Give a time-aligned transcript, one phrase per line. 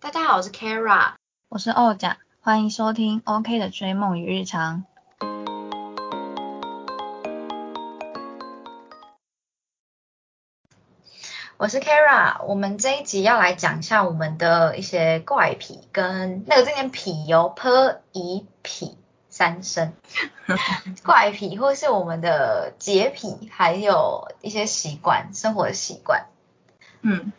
[0.00, 1.14] 大家好，我是 Kara，
[1.48, 4.84] 我是欧甲，欢迎收听 OK 的追梦与日常。
[11.56, 17.68] 我是 Kara，我们这一集要来讲一下我们的一些怪癖跟那个这件癖哦，p
[18.12, 18.96] 一癖
[19.28, 19.92] 三声
[21.02, 26.26] 怪癖，或是我们的洁癖，还有一些习惯，生活的习惯。
[27.02, 27.32] 嗯，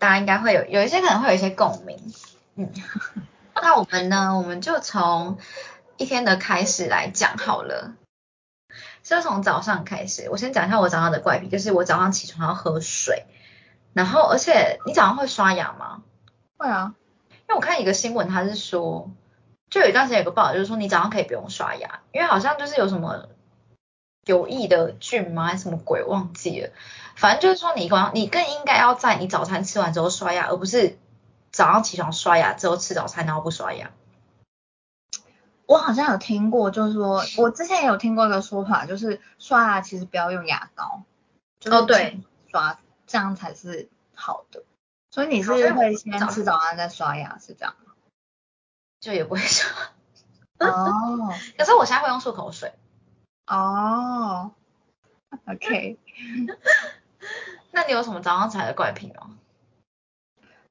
[0.00, 2.12] 大家应该会有有一些可能会有一些共鸣。
[2.56, 2.72] 嗯，
[3.54, 5.38] 那我们呢，我们就从
[5.98, 7.92] 一天的开始来讲好了。
[9.02, 13.26] 就从早上开始，我先讲一下我早上的怪癖，就是我早上起床要喝水，
[13.92, 16.02] 然后而且你早上会刷牙吗？
[16.56, 16.94] 会啊，
[17.30, 19.10] 因为我看一个新闻，他是说，
[19.68, 23.28] 就有一段时间有个报道，就是说你早上可以不用刷牙，因为好像就是有什么
[24.26, 26.70] 有益的菌吗，还是什么鬼忘记了，
[27.16, 30.98] 反正就是说你光你更应该要在你早餐吃完之后刷牙，而不是
[31.50, 33.90] 早上起床刷牙之后吃早餐然后不刷牙。
[35.66, 41.04] 我好像有听过，就是说我之前也有听过一个说法，就是刷牙其实不要用牙膏，
[41.66, 44.64] 哦对，刷这样才是好的。
[45.12, 47.92] 所以你是会先吃早餐再刷牙是这样吗？
[49.00, 49.70] 就也不会刷。
[50.58, 51.32] 哦。
[51.56, 52.72] 可是我现在会用漱口水。
[53.56, 54.52] 哦。
[55.46, 55.98] OK。
[57.72, 59.36] 那你有什么早上起来的怪癖吗？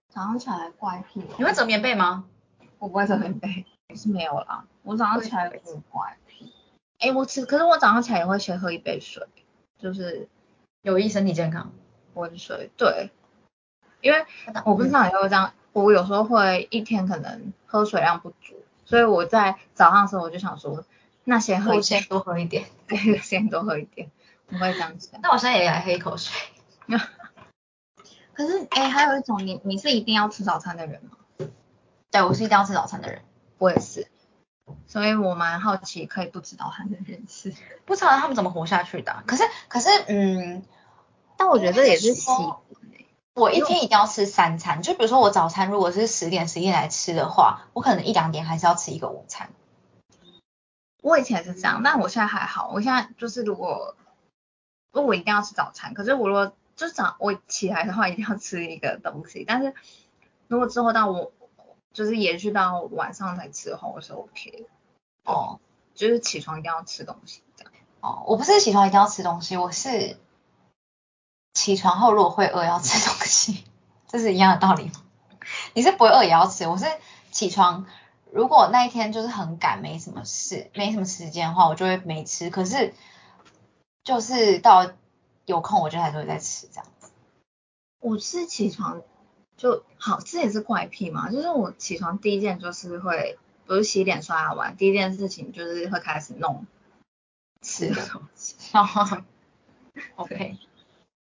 [0.10, 1.24] 早上起来的怪癖？
[1.38, 2.26] 你会折棉被吗？
[2.80, 3.66] 我不会折棉被。
[3.96, 6.54] 是没有啦，我早上起来不怪癖。
[7.00, 9.26] 哎，我吃，可是我早上起来也会先喝一杯水，
[9.80, 10.28] 就是
[10.82, 11.72] 有益身体健康。
[12.14, 13.12] 温水，对。
[14.02, 14.26] 因为
[14.66, 20.86] 我不知道你会这样，我有时候会一天可能喝水量不足，所以我在早上的时候我就想说，
[21.30, 24.10] 那先喝，先多喝一点，对，先多喝一点，
[24.48, 25.12] 不会这样子。
[25.22, 26.34] 那我现在也来喝一口水。
[28.34, 31.12] 可是，哎，还有一种，你你是一定要吃早餐的人吗？
[32.10, 33.22] 对，我是一定要吃早餐的人。
[33.60, 34.08] 我也是，
[34.88, 37.54] 所以我蛮好奇可以不吃早餐的人是，
[37.86, 39.22] 不知道他们怎么活下去的。
[39.28, 40.64] 可是可是嗯，
[41.38, 42.58] 但我觉得这也是习惯
[43.36, 49.52] 我一天一定要吃三餐，就比如说我早餐如果是十点十一点来吃的话，我可能一两点还是要吃一个午餐。
[51.02, 52.70] 我以前是这样，但我现在还好。
[52.74, 53.96] 我现在就是如果
[54.92, 59.74] 如果我一定要吃早餐，可是我如果就早我起来的话一定要吃一个东西，但是
[60.48, 61.32] 如果之后到我。
[61.92, 64.68] 就是延续到晚上才吃的话，我是 OK
[65.24, 65.60] 哦。
[65.96, 67.74] 就是起床一定要吃东西这样。
[68.00, 70.16] 哦，我不是起床一定要吃东西，我是
[71.56, 73.66] 起床后如果会饿要吃东西，
[74.08, 75.04] 这是一样的道理吗？
[75.74, 76.86] 你是不会饿也要吃，我是
[77.32, 77.88] 起床
[78.32, 82.50] 如果那一天就是很赶，没什么事，没什么时间的话，我就会没吃。
[82.50, 82.94] 可是
[84.04, 84.92] 就是到
[85.46, 87.10] 有空，我就还是会再吃这样子。
[88.00, 89.02] 我是起床。
[89.58, 91.30] 就好，这也是怪癖嘛。
[91.30, 96.66] 就是我起床第一件就是会，不是洗脸刷牙完，第一件事情就是会开始弄
[97.62, 98.56] 吃的东西。
[100.16, 100.58] OK，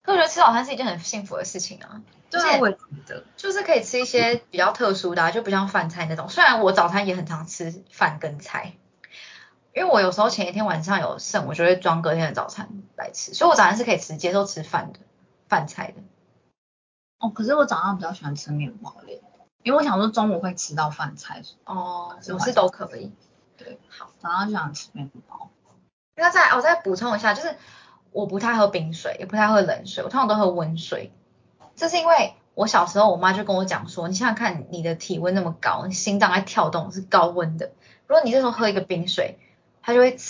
[0.08, 2.00] 可我觉得吃早餐是一件很幸福的事情啊。
[2.30, 6.30] 对，我觉得就是可以吃一些比较特殊的，啊就不像饭菜那种。
[6.30, 8.72] 虽然我早餐也很常吃饭跟菜，
[9.74, 15.00] 因为我有时候前一天晚上有剩，我就会装隔天的早餐来吃，所以我早餐是可以直接都吃饭的，
[15.47, 16.00] 饭菜的。
[17.18, 19.20] 哦，可是我早上比较喜欢吃面包类，
[19.62, 21.42] 因为我想说中午会吃到饭菜。
[21.66, 23.12] 哦，我是都可以。
[23.58, 25.50] 对，好，早上就想吃面包。
[26.14, 27.56] 那再我再补充一下，就是
[28.12, 31.12] 我不太喝冰水，也不太喝冷水，我通常都喝温水。
[31.76, 37.72] 这是因为我小时候我妈就跟我讲说，你想想看，你的体温那么高，你心脏在跳动是高温的，
[38.06, 39.38] 如果你这时候喝一个冰水，
[39.82, 40.16] 它就会。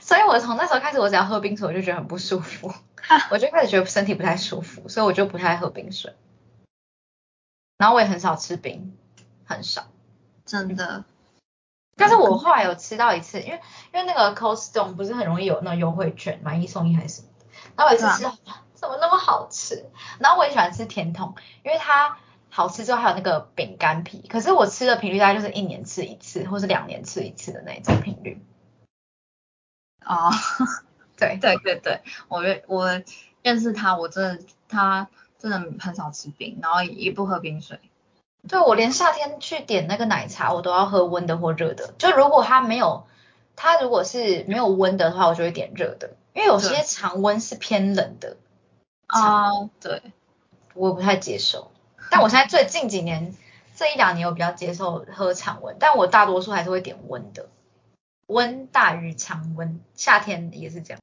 [0.00, 2.72] 所以我从那时候开始，我只要喝冰水，我就觉得很不舒服。
[3.30, 6.14] 我就开始觉得身体不太舒服，所以我就不太喝冰水。
[7.76, 8.96] 然后我也很少吃冰，
[9.44, 9.86] 很少，
[10.46, 11.04] 真的。
[11.98, 13.60] 但是我后来有吃到一次，因为
[13.92, 17.46] 因为那个 Costco 不是很容易有那优惠券，买一送一还是什么的？
[17.76, 18.30] 然后我一次吃，
[18.74, 19.84] 怎么那么好吃？
[20.18, 21.34] 然后我也喜欢吃甜筒，
[21.64, 22.16] 因为它
[22.48, 24.26] 好吃之后还有那个饼干皮。
[24.28, 28.40] 可是我吃的频率大概就是一年吃一次，或是两年吃一次的那种频率。
[30.06, 30.30] 哦。
[31.16, 33.02] 对对对对，我认我
[33.42, 37.80] 认识他，我真的他真的很少吃冰，然后也不喝冰水。
[38.46, 41.92] 对我连夏天去点那个奶茶，我都要喝温的或热的。
[41.98, 43.06] 就如果它没有，
[43.56, 48.36] 它如果是没有温的话，我就会点热的，因为有些常温是偏冷的。
[49.06, 49.50] 啊，
[49.80, 50.02] 对，
[50.74, 51.70] 我不太接受。
[52.10, 53.34] 但我现在最近几年
[53.74, 57.48] 这一两年，我比较接受喝常温，但我大多数还是会点温的，
[58.26, 61.00] 温大于常温，夏天也是这样。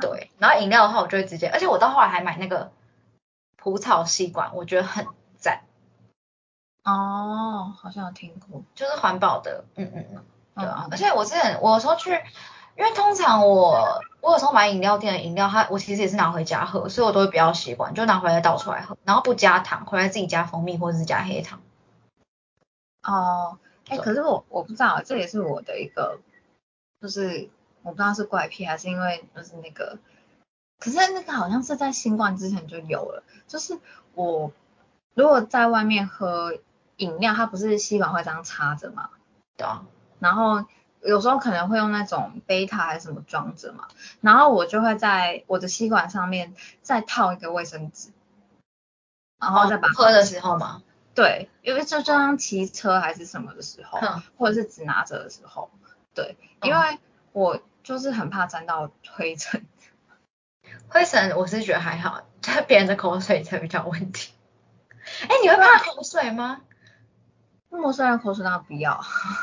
[0.00, 2.72] 对，然后饮料的话，我就会直接，而且我到后来还买那个
[3.56, 5.14] 蒲草吸管，我觉得很赞，
[6.84, 8.62] 哦，好像有听过。
[8.74, 10.24] 就是环保的，嗯嗯嗯，
[10.56, 12.10] 对啊嗯，而且我之前我有时候去，
[12.76, 21.60] 因为通常我我有时候买饮料店的饮料，它我其实也是拿回家喝，所以我都会比较习惯，就拿回来倒出来喝，然后不加糖，回来自己加蜂蜜或者是加黑糖。
[23.02, 26.18] 哦，哎，对可是我我不知道，这也是我的一个，
[27.00, 27.48] 就是
[27.82, 29.98] 我不知道是怪癖还是因为就是那个，
[30.78, 33.78] 可是那个好像是在新冠之前就有了，就是
[34.14, 34.52] 我
[35.14, 36.58] 如果在外面喝
[37.00, 39.08] 饮料，它不是吸管会这样插着嘛，
[39.56, 39.86] 对啊，
[40.18, 40.64] 然后
[41.02, 43.88] 有时候可能会用那种贝塔还是什么装着嘛，
[44.20, 48.10] 然后我就会在我的吸管上面再套一个卫生纸，
[49.40, 50.82] 然后再把喝的时候嘛，
[51.14, 55.70] 对，因为就就像骑车还是什么的时候，哼或者是只拿着的时候，
[56.14, 56.98] 对，因为
[57.32, 59.66] 我就是很怕沾到灰尘。
[60.88, 64.32] 灰尘我是觉得还好，就是别人的口水才比较问题。
[65.26, 66.60] 哎，你会怕口水吗？
[67.78, 69.00] 陌生人口水当然不要，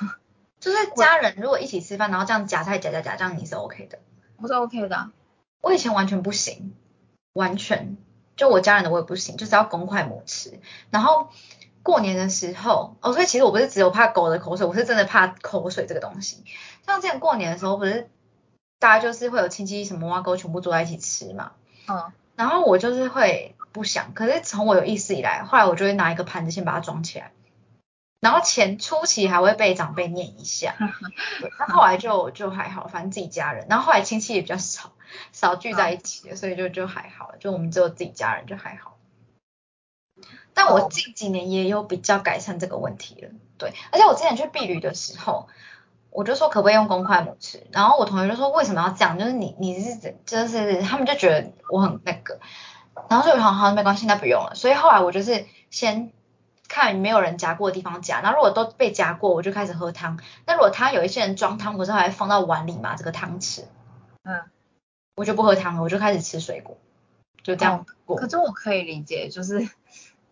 [0.59, 3.99] 就是家人如果一起吃饭，然后这样夹菜夹夹夹，这样你是 OK 的。
[4.37, 5.11] 我是 OK 的啊、
[5.61, 6.75] 我以前完全不行，
[7.33, 7.97] 完全
[8.35, 10.59] 就我家人的我也不行，就是要公筷母吃。
[10.91, 11.29] 然后
[11.81, 16.43] 过年的时候，哦，所以其实我不是只有怕狗的口水，我是真的怕口水这个东西。
[16.85, 18.09] 像之前过年的时候，不是
[18.77, 21.53] 大家就是会有亲戚什么挖沟全部坐在一起吃嘛，
[21.87, 27.31] 嗯，然后我就是会不想，可是从我有意识以来，后来我就会拿一个盘子先把它装起来。
[28.19, 30.75] 然后前初期还会被长辈念一下，
[31.39, 33.67] 对，那后来就就还好，反正自己家人。
[33.69, 34.93] 然后后来亲戚也比较少，
[35.31, 38.97] 少聚在一起，所以就就还好了，就我们只有自己家人就还好。
[40.55, 43.29] 但我哦近几年也有比较改善这个问题了，
[43.59, 45.47] 对，而且我之前去避旅的时候，
[46.09, 52.39] 我就说可不可以用公筷母吃，然后我同学就说为什么要这样，就是你你是就是他们就觉得我很那个，
[53.07, 56.11] 然后就好好没关系，那不用了，所以后来我就是先
[56.67, 60.19] 看没有人夹过的地方夹，然后如果都被夹过，我就开始喝汤。
[60.45, 63.63] 那如果他有一些人装汤不是还放到碗里嘛，这个汤匙，
[64.23, 64.43] 嗯，
[65.15, 66.77] 我就不喝汤了，我就开始吃水果，
[67.43, 68.17] 就这样过。
[68.17, 69.67] 可是我可以理解，就是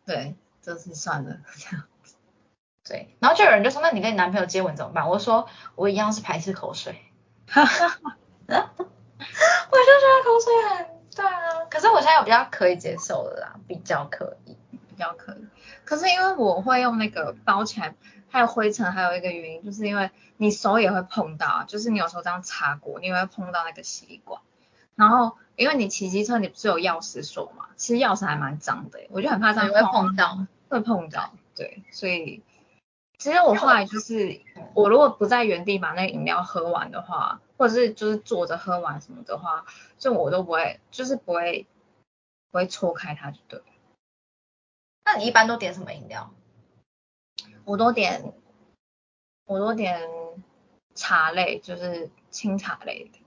[0.05, 1.85] 对，就是算了这样。
[2.87, 5.09] 对，然后就有人就说，那你跟你男朋友接吻怎么办？
[5.09, 7.01] 我说我一样是排斥口水，
[7.47, 7.69] 我就
[8.51, 10.85] 觉得口水很
[11.15, 14.44] 大啊，可是我现在有比较可以接受了啦，比较可以。
[14.95, 15.45] 比较可以。
[15.83, 17.95] 可是因为我会用那个包起来，
[18.29, 24.41] 还有灰尘，还有一个原因，就是因为你手也会碰到，就是你有时候这样擦过，你也会碰到那个吸管。
[24.95, 27.65] 然后因为你骑机车，你不是有钥匙锁嘛？
[27.75, 30.39] 其实钥匙还蛮脏的，我就很怕这样你会碰到，
[30.69, 32.41] 会碰到，对，所以
[33.17, 34.41] 其实我后来就是，
[34.73, 39.65] 我如果不在原地把那个饮料喝完的话，或者是就是坐着喝完什么的话，
[39.97, 41.67] 就我都不会，就是不会
[42.51, 43.65] 不会戳开它就对了。
[45.05, 46.33] 那你一般都点什么饮料？
[47.63, 48.33] 我都点，
[49.45, 50.01] 我都点
[50.95, 53.19] 茶类，就是清茶类的。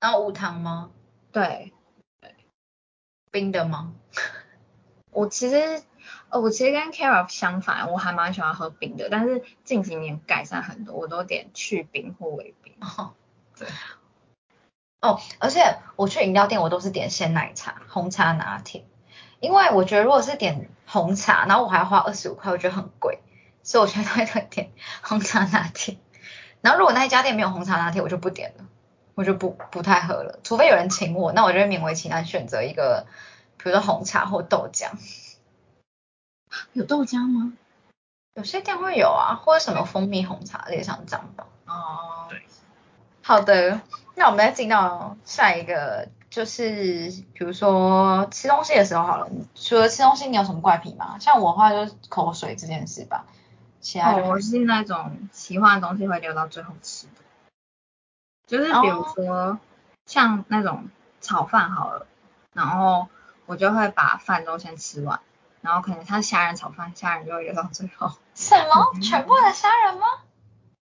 [0.00, 0.90] 然后无糖吗？
[1.30, 1.72] 对，
[3.30, 3.94] 冰的吗？
[5.12, 5.82] 我其实，
[6.30, 12.74] 呃，我其实跟 Kara 相反，我还蛮喜欢喝冰的，但是近几年改善很多，我都点去冰或微冰。
[12.80, 13.12] 哦，
[13.58, 13.68] 对。
[15.02, 18.86] 哦，而且我去饮料店，我都是点鲜奶茶、红茶拿铁，
[19.42, 23.18] 因为我觉得如果是点红茶，然后我还要花二十五块，我觉得很贵，
[23.64, 24.70] 所以我现在都会点
[25.02, 25.98] 红茶拿铁。
[26.60, 28.64] 然后如果那一家店没有红茶拿铁，我就不点了，
[29.16, 33.04] 我就不不太喝了，除非有人请我，那我就会勉为其难选择一个，
[33.56, 34.92] 比如说红茶或豆浆。
[36.72, 37.52] 有豆浆吗？
[38.34, 41.46] 有些店会有啊，或者什么蜂蜜红茶，类似像这样吧。
[41.66, 42.40] 哦，对
[43.22, 43.80] 好的，
[44.14, 51.18] 那我们再进到下一个，就是比如说吃东西的时候好了，除了吃东西，你有什么怪癖吗？
[51.20, 53.26] 像我的话就是口水这件事吧，
[53.80, 57.12] 其他就哦，我是那种喜欢的东西会留到最后吃的，
[58.46, 59.58] 就是比如说、
[60.06, 60.88] 像那种
[61.20, 62.06] 炒饭好了，
[62.54, 63.08] 然后
[63.44, 65.20] 我就会把饭都先吃完，
[65.60, 68.10] 然后可能像虾仁炒饭，虾仁就会留到最后。
[68.34, 70.06] 什么全部的虾仁吗？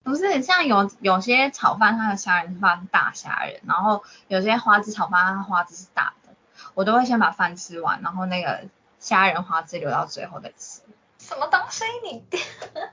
[0.07, 6.33] 不是像有有些炒饭它的虾仁是放大虾仁，然后有些花枝炒饭它花枝是大的，
[6.75, 8.63] 我都会先把饭吃完，然后那个
[8.99, 10.81] 虾仁花枝留到最后再吃。
[11.19, 12.41] 什么东西你点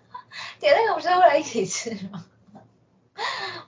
[0.58, 2.24] 点那个不是为了一起吃吗？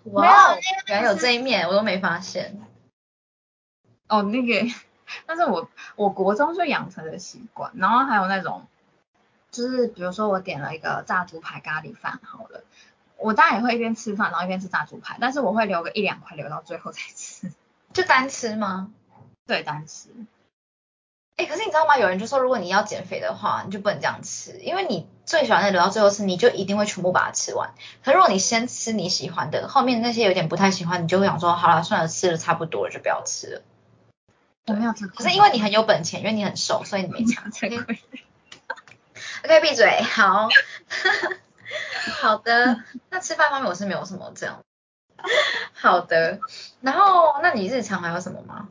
[0.07, 2.61] 哇哦，原来有这一面，我都没发现。
[4.09, 4.75] 哦，那个，
[5.25, 8.67] 但是我我国中就养成了习惯，然后还有那种，
[9.53, 12.65] 就是比如说我点了一个炸猪排咖喱饭好了，
[13.17, 17.53] 我当然也会一边吃饭，然后一边吃炸猪排，但是我会留个一两块留到最后再吃，
[17.93, 18.91] 就单吃吗？
[19.47, 20.09] 对，单吃。
[21.37, 21.99] 哎，可是你知道吗？
[21.99, 27.75] 有人就说，如果你要减肥的话，你就不能这样吃，因为你最喜欢的留到最后吃，你就一定会全部把它吃完。
[28.03, 33.63] 可如果你先吃你喜欢的，后面那些有点不太喜欢，你就会想说，好了，算了，吃的差不多了，就不要吃了。
[34.67, 37.39] 我没有吃，可是因为你很有本钱，因为你很瘦，所以你没吃。
[39.45, 40.03] OK，闭嘴。
[40.03, 40.49] 好，
[42.21, 42.83] 好的。
[43.11, 44.63] 那吃饭方面我是没有什么这样。
[45.73, 46.41] 好的。
[46.81, 48.69] 然后，那你日常还有什么吗？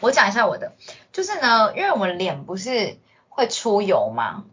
[0.00, 0.72] 我讲一下我的，
[1.12, 2.98] 就是呢，因为我们脸不是
[3.28, 4.44] 会出油吗？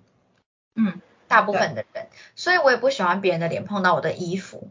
[0.75, 4.69] 嗯，大部分的人，所以我也不喜欢别人的脸碰到我的衣服，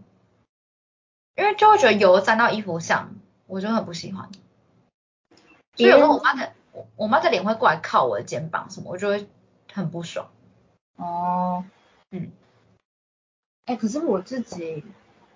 [1.35, 4.31] 因为就会觉得油沾到衣服上，我就很不喜欢。
[5.77, 9.29] 所以有时候我妈的我我妈的脸会过来靠我的肩膀什么，我就会
[9.73, 10.31] 很不爽。
[10.97, 11.65] 哦，
[12.11, 12.31] 嗯，
[13.69, 14.83] 哎，可是我自己，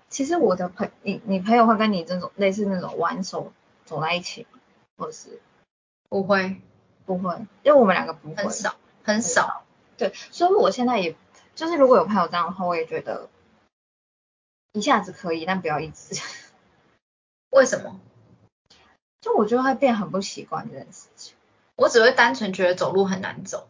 [0.08, 3.52] 其实我的朋你你朋友会跟你这种类似那种玩手
[3.84, 4.58] 走在一起吗？
[4.96, 5.38] 或者是
[6.08, 6.62] 不会，
[7.04, 9.64] 不会，因为我们两个不会，很少很少。
[9.98, 11.14] 对，所以我现在也
[11.54, 13.28] 就是如果有朋友这样的话，我也觉得
[14.72, 16.18] 一下子可以，但不要一直。
[17.52, 18.00] 为什么？
[19.20, 21.34] 就我觉得会变很不习惯这件事情。
[21.76, 23.68] 我只会单纯觉得走路很难走。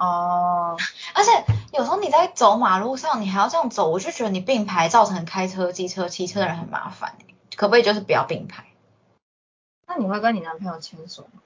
[0.00, 0.78] 哦，
[1.14, 7.18] 而且有时候你在走马路上，你还要这样走，我就觉得你并排造成开车、机车、骑车的人很麻烦。
[7.54, 8.64] 可不可以就是不要并排？
[9.86, 11.42] 那你会跟你男朋友牵手吗？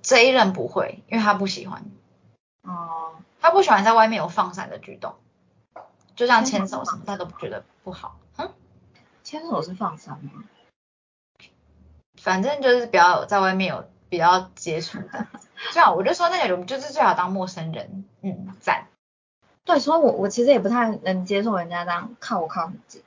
[0.00, 1.84] 这一任不会，因为他不喜欢。
[2.62, 5.16] 哦，他不喜欢在外面有放闪的举动，
[6.16, 8.16] 就像牵手什么，他都觉得不好。
[8.38, 8.50] 嗯，
[9.22, 10.44] 牵手是放闪吗？
[12.16, 15.26] 反正就是不要在外面有比较接触的。
[15.72, 18.04] 最好我就说那种就是最好当陌生人。
[18.22, 18.86] 嗯，赞。
[19.64, 23.02] 对，所以我我其实也不太能接受人家这样靠我靠很近。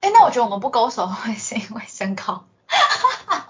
[0.00, 2.44] 哎，那我觉得我们不勾手会是因为身高。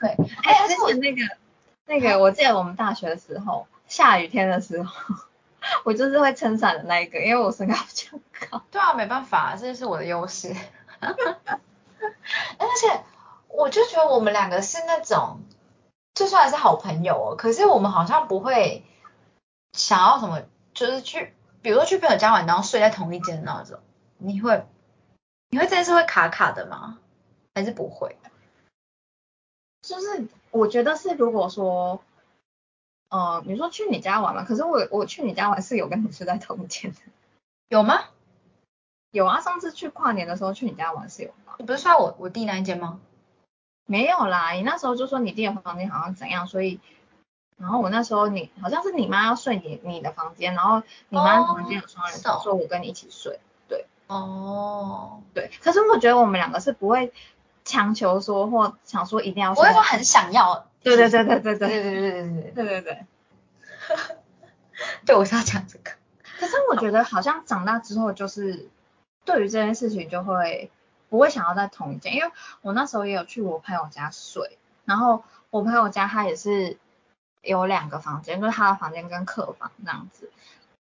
[0.00, 1.22] 对，哎，之前那个
[1.86, 4.92] 那个，我记得我们大学的时候，下雨天的时候，
[5.84, 8.18] 我就是会撑伞的那一个，因为我身高比较
[8.50, 8.62] 高。
[8.70, 10.54] 对啊，没办法，这就是我的优势。
[11.00, 13.02] 而且
[13.48, 15.40] 我就觉得我们两个是那种，
[16.14, 18.84] 就算是好朋友哦，可是我们好像不会
[19.72, 20.42] 想要什么，
[20.72, 23.80] 就是去，比如说去朋友家玩，然后睡在同一间那种。
[24.18, 24.64] 你会，
[25.50, 26.98] 你会这件事会卡卡的吗？
[27.54, 28.16] 还是不会？
[29.82, 32.00] 就是我觉得是，如果说，
[33.10, 36.98] 呃，你说去你家玩嘛，可是我我去你家玩是有跟你睡在同一间的，
[37.68, 38.04] 有吗？
[39.10, 41.54] 有啊，上次去跨年的时候去你家玩是有吗？
[41.58, 43.00] 你不是睡我我弟那一间吗？
[43.86, 46.80] 没有啦，你那时候就说你弟的房间好像怎样，所以，
[47.58, 53.86] 然后我那时候你好像是你妈要睡你你的房间，然后你妈房间有双人床，说我跟你一起睡，对。
[54.06, 55.20] 哦。
[55.34, 57.12] 对，可是我觉得我们两个是不会
[57.64, 60.66] 强求说或想说一定要，我会说很想要。
[60.82, 63.06] 对对对对对对对对对对对对对对。
[65.06, 65.90] 对，我是要讲这个。
[66.38, 68.68] 可是我觉得好像长大之后，就是
[69.24, 70.70] 对于这件事情就会
[71.14, 76.76] 不会想要在同一间，因为我那时候也有去我朋友家睡，然后我朋友家他也是
[77.40, 80.32] 有两个房间，就是他的房间跟客房这样子。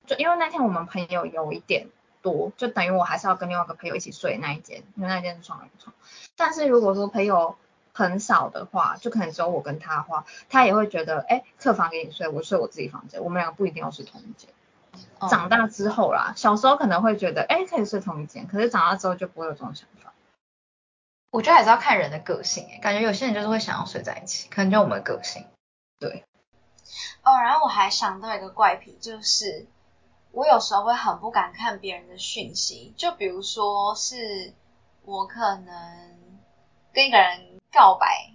[0.07, 1.87] 就因为那天我们朋友有一点
[2.23, 5.93] 多，就等于我还是要跟另外一个朋友一起睡那一间，因为那间是双人床。
[6.35, 7.55] 但是如果说朋友
[7.93, 14.49] 很少的话，就可能只有我跟他的话，他也会觉得，哎，客房给你睡，我睡我自己房间，我们两个不一定要睡同一间。
[15.29, 20.02] 长大之后啦，小时候可能会觉得，哎，可以睡同一间，可是长大之后就不会有这种想法。
[21.33, 25.47] 我觉得还是要看人的个性，哎，感觉有些人就是会想要睡在一起，可能就我们的个性。
[25.99, 26.23] 对。
[27.23, 29.65] 哦，然后我还想到一个怪癖，就是
[30.31, 34.53] 我有时候会很不敢看别人的讯息，就比如说是
[35.05, 36.19] 我可能
[36.93, 38.31] 跟一个人告白，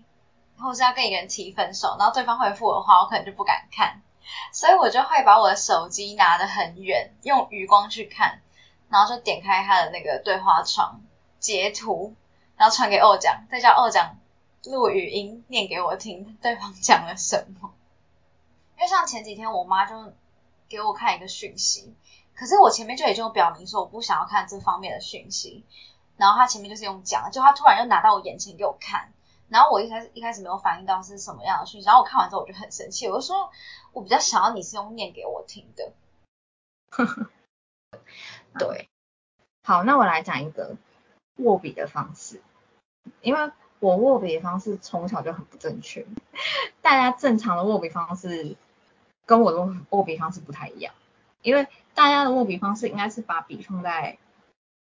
[0.58, 4.02] 或是要跟一个人提分手，然后对方回复我的话，我可能就不敢看。
[4.52, 8.40] 所以我就会把我的手机拿得很远，用余光去看，
[8.88, 11.00] 然后就点开他的那个对话窗，
[11.38, 12.16] 截图，
[12.58, 14.16] 然后传给二讲，再叫二讲
[14.64, 17.72] 录语音念给我听，对方讲了什么。
[18.76, 20.12] 因为像前几天我妈就
[20.68, 21.94] 给我看一个讯息，
[22.34, 25.64] 可是我前面就已经表明说我不想要看这方面的讯息，
[26.16, 29.12] 然后她前面就是用讲，就她突然又拿到我眼前给我看。
[29.48, 33.50] 然后我一开始一开始没有反应到是什么样的讯息，然后我看完之后我就很生气，我就说
[33.92, 35.92] 我比较想要你是用念给我听的。
[38.58, 38.88] 对，
[39.62, 40.76] 好，那我来讲一个
[41.36, 42.42] 握笔的方式，
[43.20, 43.50] 因为
[43.80, 46.06] 我握笔的方式从小就很不正确，
[46.82, 48.56] 大家正常的握笔方式
[49.26, 50.94] 跟我的握笔方式不太一样，
[51.42, 54.18] 因为大家的握笔方式应该是把笔放在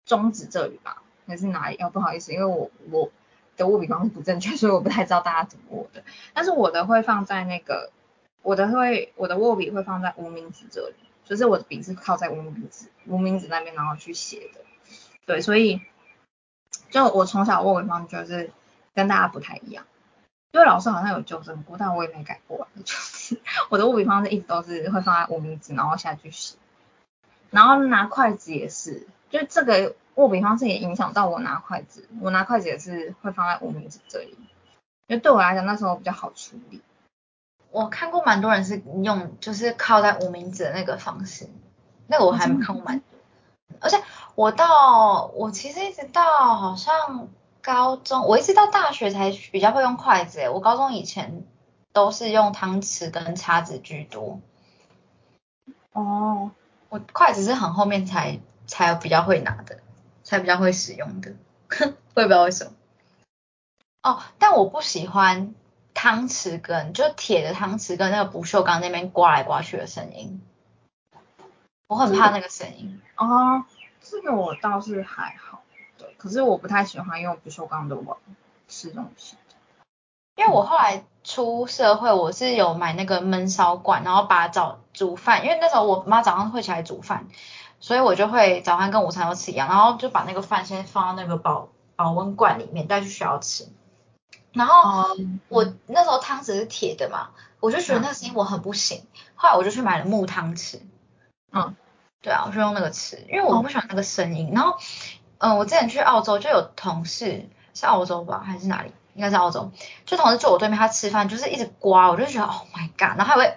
[0.05, 1.77] 中指这里吧，还是哪里？
[1.77, 3.11] 哦，不好意思，因为我我。
[3.55, 6.03] 的握笔方式不正确，所以我不太知道大家怎么握的。
[6.33, 7.91] 但是我的会放在那个，
[8.41, 14.61] 我的会我的握笔会放在无名指这里，就是我的笔是靠在无名指无名指那边然后去写的。
[15.27, 15.81] 对，所以
[16.93, 18.51] 就我从小握笔方式就是
[18.93, 19.83] 跟大家不太一样。
[20.51, 22.67] 因为老师好像有纠正过，但我也没改过。
[22.85, 26.55] 就是 我的握笔方式一直都是会放在无名指，然后下去写。
[27.49, 32.07] 然后拿筷子也是，就这个握笔方式也影响到我拿筷子。
[32.21, 34.37] 我拿筷子也是会放在无名指这里，
[35.07, 36.83] 因为对我来讲那时候比较好处理。
[37.71, 41.49] 我看过蛮多人是用就是靠在无名指的那个方式，
[42.05, 43.12] 那个我还没看过蛮多。
[43.83, 44.01] 而且
[44.35, 47.27] 我到我其实一直到好像。
[47.65, 51.45] 高中我一直到大学才比较会用筷子，我高中以前
[51.93, 54.41] 都是用汤匙跟叉子居多。
[55.93, 56.51] 哦，
[56.89, 59.79] 我筷子是很后面才才比较会拿的，
[60.25, 61.35] 才比较会使用的，
[62.15, 62.73] 我也不知道为什么。
[64.01, 65.55] 哦，但我不喜欢
[65.93, 70.41] 汤匙跟就铁的汤匙跟那个不锈钢那边刮来刮去的声音，
[71.93, 72.99] 我很怕那个声音。
[73.17, 73.63] 哦，
[74.01, 75.61] 这个我倒是还好。
[75.97, 78.17] 对可是我不太喜欢用不锈钢的碗
[78.67, 79.37] 吃东西，
[80.35, 87.27] 因为我后来出社会，我是有买那个焖烧罐，然后把早煮饭，因为那时候我妈早上会起来煮饭，
[87.79, 93.67] 所以我就会早餐跟午餐都吃一样，然后就把那个饭先放到那个保保温罐里面带去学校吃。
[94.51, 95.15] 然后
[95.49, 100.79] 我那时候汤匙是铁的嘛，我就觉得那个声音我很不行，后来我就去买了木汤匙，
[101.51, 101.75] 嗯，
[102.23, 104.75] 对啊，我就用那个吃，因为我不喜欢那个声音，然后。
[105.39, 108.93] 嗯，我之前去澳洲就有同事是澳洲吧，还是哪里？
[109.13, 109.69] 应该是澳洲。
[110.05, 113.53] 就同事坐我对面，他吃饭就是一直刮，我就觉得 Oh my god，然后还会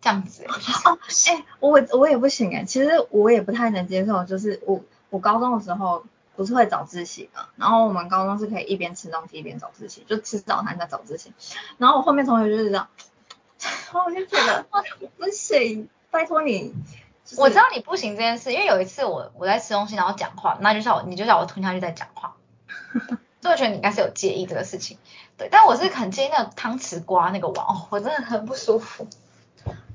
[0.00, 0.44] 这样子。
[0.48, 11.32] 哦，哎，我我也不行哎，其实我也不太能接受，就是我我高中的时候不是会早自习嘛，然后我们高中是可以一边吃东西一边早自习，就吃早餐再早自习。
[11.78, 12.88] 然后我后面同学就是这样，
[13.62, 14.66] 然后我就觉得
[15.18, 16.74] 不行，拜托你。
[17.36, 22.36] 我知道你不行这件事，因为有一次我我在吃东西，然后讲话，那就叫我你就叫我吞下去再讲话，
[23.42, 24.98] 所以我觉得你应该是有介意这个事情，
[25.36, 29.08] 对，但我是很介意那个汤匙刮那个碗，哦，我真的很不舒服。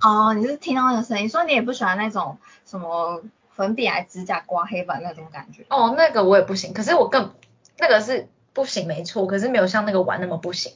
[0.01, 5.65] 哦，你是听到那个声音，说你也不喜欢那种什么粉笔还指甲刮黑板那种感觉。
[5.69, 7.33] 哦，那个我也不行，可是我更
[7.77, 10.73] 那个是不行没错，可是没有像那个碗那么不行。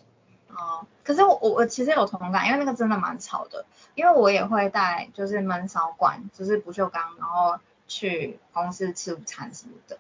[0.48, 3.63] 哦，可是我我我其实有同感，因为那个真的蛮吵的。
[3.94, 9.98] 因为我也会带就是闷烧罐，就是不锈钢，然后去公司吃午餐什么的。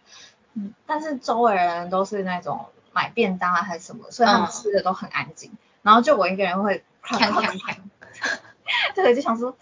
[0.55, 5.53] 嗯，但是周围人都是那种买便当啊还是什么，所以他们吃的都很安静。
[5.81, 7.77] 然后就我一个人会 看看看，
[8.95, 9.55] 对，就想说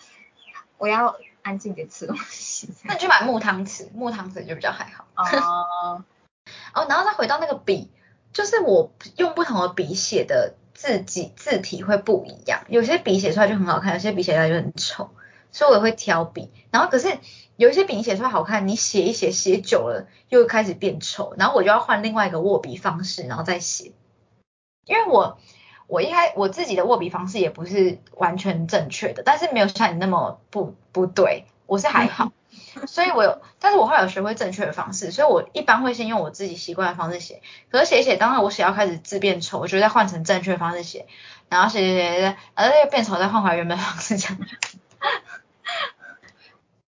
[0.79, 2.73] 我要安静点吃东西。
[2.85, 5.05] 那你去买木汤匙，木汤匙就比较还好。
[5.15, 6.03] 哦，
[6.73, 7.91] 哦，然后再回到那个笔，
[8.31, 10.55] 就是我用不同的笔写的。
[10.83, 15.11] 字己字体会不一样，有些笔写出来就很好看，有些笔写出来就很丑，
[15.49, 16.51] 所以我也会挑笔。
[16.71, 17.19] 然后可是
[17.55, 23.93] 有一些笔写出来好看，你写一写写久了又开始变丑，然后我就要换另外一个握笔方式，然后再写。
[24.83, 25.39] 因为我
[25.87, 32.33] 我一开我自己的握笔方式也不是完全正确的，但是没有像你那么不不对，我是还好。
[32.87, 37.41] 所以我有，但是我后来有学会正确的方式，所以我一般会先用我自己习惯的方式写。
[37.69, 41.07] 可是写写，当然我写要开始字变丑，我就再换成正确的方式写，
[41.49, 44.37] 然后写写写写，然后又变丑，再换回原本方式讲。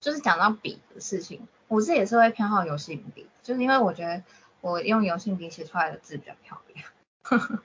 [0.01, 4.23] 就是讲到笔的事情，我自己也是会偏好油性笔，就是因为我觉得
[4.61, 6.85] 我用油性笔写出来的字比较漂亮。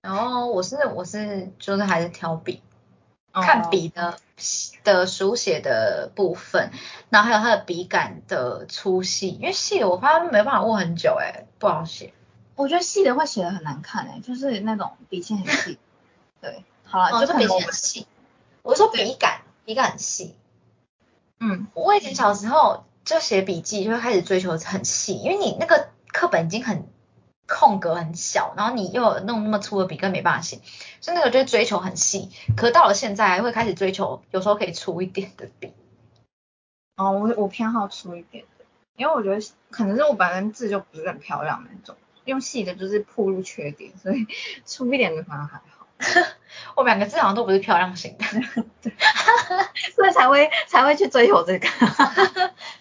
[0.00, 2.62] 然后我是我是就是还是挑笔。
[3.42, 4.18] 看笔的
[4.84, 6.70] 的书写的部分，
[7.10, 12.12] 然后还有它的笔杆的粗细，因为细的我发现没办法握很久，哎，不好写。
[12.54, 15.78] 我觉得细的会写的很难看，哎，就是那种笔线很细。
[16.40, 18.06] 对，好了，就笔线很细。
[18.62, 20.36] 我说笔杆，笔杆很细。
[21.40, 26.86] 嗯，我以前小时候就写笔记，就会开始追求很细，因为你那个课本已经很。
[27.46, 30.60] 空格很小，然后你又弄那么粗的笔，更没办法写，
[31.00, 32.30] 所以那个就追求很细。
[32.56, 35.72] 可到了现在，会开始追求有时候可以粗一点的笔。
[36.96, 38.64] 哦，我我偏好粗一点的，
[38.96, 44.26] 因为我觉得可能是我本身字就不是很漂亮那种，用细的就是暴露缺点，所以
[44.64, 45.86] 粗一点的反而还好。
[46.76, 48.24] 我们两个字好像都不是漂亮型的，
[49.94, 51.68] 所以才会才会去追求这个，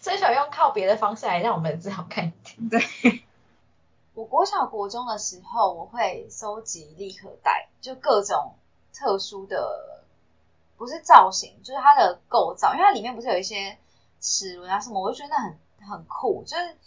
[0.01, 2.69] 追求用靠别的方式来让我们的字好看一点。
[2.69, 3.23] 对。
[4.15, 8.53] 我国小国中的时候，我会收集立可带，就各种
[8.93, 10.03] 特殊的，
[10.77, 13.77] 不是造型，就是它的构造，因为它里面不是有一些
[14.19, 15.57] 齿轮啊什么，我就觉得很
[15.89, 16.43] 很酷。
[16.45, 16.77] 就是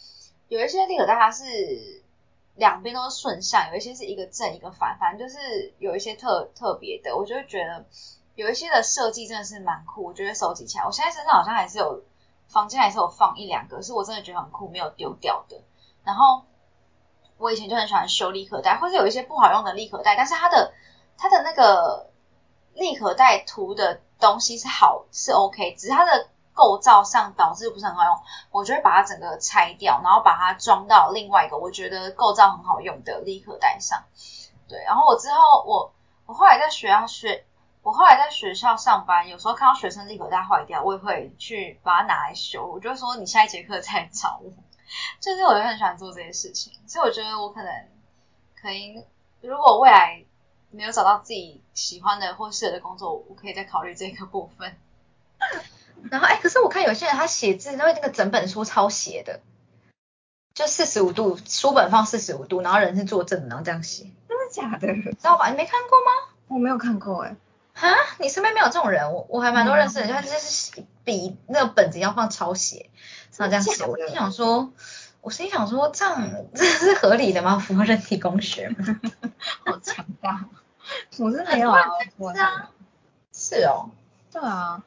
[0.49, 1.45] 有一些立可带它是
[2.55, 7.85] 两边都是顺向，有一些是一个正一个反，反正就是有一些特特别的，我就会觉得
[8.37, 12.05] 有一些的设计真的是蛮酷，我觉得收集起来，我现在身上好像还是有
[12.47, 15.61] 房间还是有放一两个，是我真的觉得很酷，没有丢掉的。
[16.05, 16.45] 然后
[17.39, 20.73] 我以前就很喜欢修立可带，或是有一些不好用的立可带，但是它的
[21.19, 22.11] 它的那个
[22.75, 34.05] 立可带涂的东西是好是 OK，只是它的构造上导致不是很好用，我就会把它整个拆掉，然后把它装到另外一个我觉得构造很好用的立可带上。
[34.69, 35.93] 对，然后我之后我
[36.25, 37.45] 我后来在学校学，
[37.83, 42.67] 我后来在学校上班，有时候看到学生立可带坏掉，我也会去把它拿来修。
[42.67, 44.51] 我就说你下一节课再找我。
[45.21, 47.71] 就是我就很喜欢做这些事情，所以我觉得我可能
[48.61, 49.03] 可以，
[49.41, 50.25] 如果未来
[50.71, 54.77] 没有找到自己喜欢的或适合的工作，我可以再考虑这个部分。
[56.11, 59.41] 然后哎，可是我看有些人他写字，因为那个整本书抄写的，
[60.55, 64.95] 就四十五度，书本放四十五度，然后人是坐正的，然后这样写，真的假的？
[65.13, 65.51] 知道吧？
[65.51, 66.35] 你没看过吗？
[66.49, 67.35] 我没有看过哎。
[67.77, 69.13] 哈，你身边没有这种人？
[69.13, 72.91] 我我还蛮多认识的，他就是笔那个本子要放抄写，
[73.37, 73.85] 然后这样写。
[73.85, 74.73] 我心想说，
[75.21, 77.59] 我心想说，这样这是合理的吗？
[77.59, 78.77] 符合人体工学吗？
[79.67, 80.47] 好强大！
[81.19, 81.83] 我是没有啊，
[82.19, 82.71] 是啊，
[83.33, 83.91] 是哦，
[84.33, 84.83] 对啊。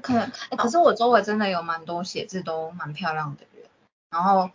[0.00, 3.68] 可能，可是我周围真的有蛮多写字都蛮漂亮的人，
[4.08, 4.50] 然后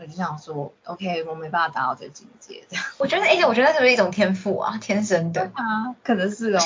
[0.00, 2.84] 我就想说，OK，我没办法达到这个境界，这样。
[2.98, 5.46] 我觉得，而且我觉得是不是一种天赋啊，天生的。
[5.46, 6.60] 对啊，可能是哦。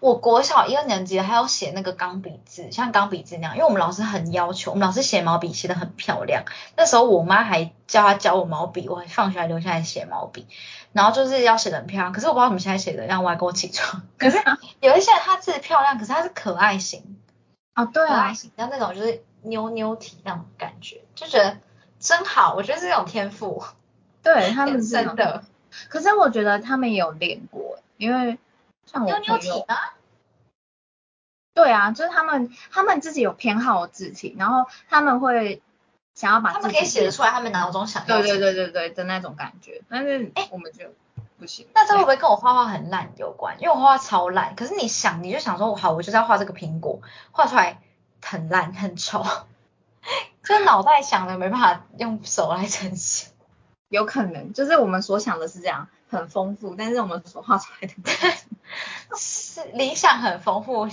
[0.00, 6.42] 我国小一二年级还要写那个钢笔字，像钢笔字那样，因为我们老师很要求，我们老师写毛笔写的很漂亮。
[6.76, 10.48] 那时候我妈还教他教我毛笔，我放学还留下来写毛笔，
[10.92, 12.12] 然后就是要写的很漂亮。
[12.12, 14.02] 可是我不知道怎么现在写的，让外公起床。
[14.18, 14.38] 可是
[14.80, 17.16] 有一些人他字漂亮，可是他是可爱型。
[17.74, 21.58] 啊，对啊，然后那种就是妞妞体那种感觉，就觉得
[22.02, 23.62] 真好，我觉得是这种天赋，
[24.24, 25.44] 对他们真的。
[25.88, 28.38] 可是我觉得他们也有练过，因为
[28.84, 29.76] 像我妞妞体吗？
[31.54, 35.62] 对啊，就是他们他们自己有偏好的字体，然后他们会
[36.14, 40.86] 想要把他们可以写得出来他们脑中想要对对对对对的那种感觉，但是哎，我们就
[41.38, 41.68] 不行。
[41.72, 43.56] 那这会不会跟我画画很烂有关？
[43.60, 47.80] 因为我画画超烂，可是你想，你就想说，好，我就是要画这个苹果，画出来
[48.20, 49.24] 很烂很丑，
[50.44, 53.30] 就是脑袋想的没办法用手来呈现。
[53.88, 57.94] 有可能，就是我们所想的是这样，很丰富，但是我们所画出来的
[59.16, 60.88] 是理想很丰富，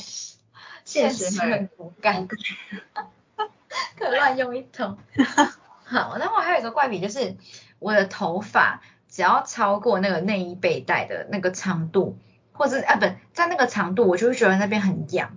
[0.86, 2.28] 现实很骨感，
[3.98, 4.98] 可乱用一通。
[5.86, 7.36] 好，那我还有一个怪癖，就是
[7.80, 8.82] 我的头发。
[9.12, 12.20] 只要超过那个内衣背带的那个长度，
[12.54, 15.36] 或者啊不在那个长度，我就会觉得那边很痒，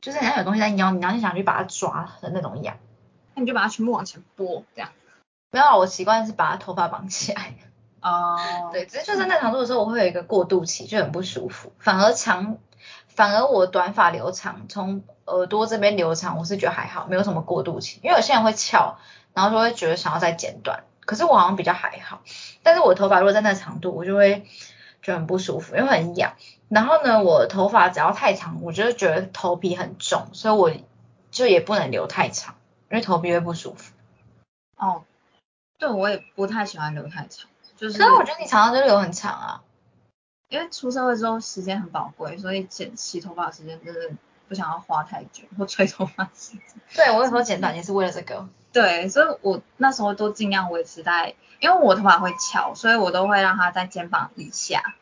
[0.00, 2.76] 就是好像有东西在咬你，然后你想去把它抓的那种痒。
[3.36, 4.90] 那你就把它全部往前拨，这样。
[5.50, 7.54] 没有，我习惯是把头发绑起来。
[8.00, 8.36] 哦。
[8.72, 11.70] 对，只是就在那长度的时候，我会有一个过渡期，就很不舒服。
[11.78, 12.56] 反而长，
[13.06, 18.00] 反而我短发留长，从耳朵这边留长，我是觉得还好，没有什么过渡期。
[18.02, 18.98] 因为有些人会翘，
[19.34, 20.84] 然后就会觉得想要再剪短。
[21.04, 22.22] 可是我好像比较还好，
[22.64, 24.44] 但是我头发如果在那长度，我就会
[25.02, 26.32] 觉得很不舒服，因为很痒。
[26.68, 30.72] 然后呢，我头发只要太长，我就觉得头皮很重，所以我
[31.30, 32.56] 就也不能留太长，
[32.90, 33.92] 因为头皮会不舒服。
[34.76, 35.04] 哦，
[35.78, 37.98] 对，我也不太喜欢留太长，就是。
[37.98, 39.62] 可是我觉得你常常就留很长啊，
[40.48, 44.14] 因为出社会之后时间很宝贵，所以剪洗头发的时间真的
[44.48, 46.62] 不想要花太久，或吹头发时间。
[46.94, 48.48] 对，我有时候剪短也是为了这个。
[48.72, 54.94] 对，所以我那时候都尽量维持在，因为我头发会翘，所以我都会让它在肩膀以下，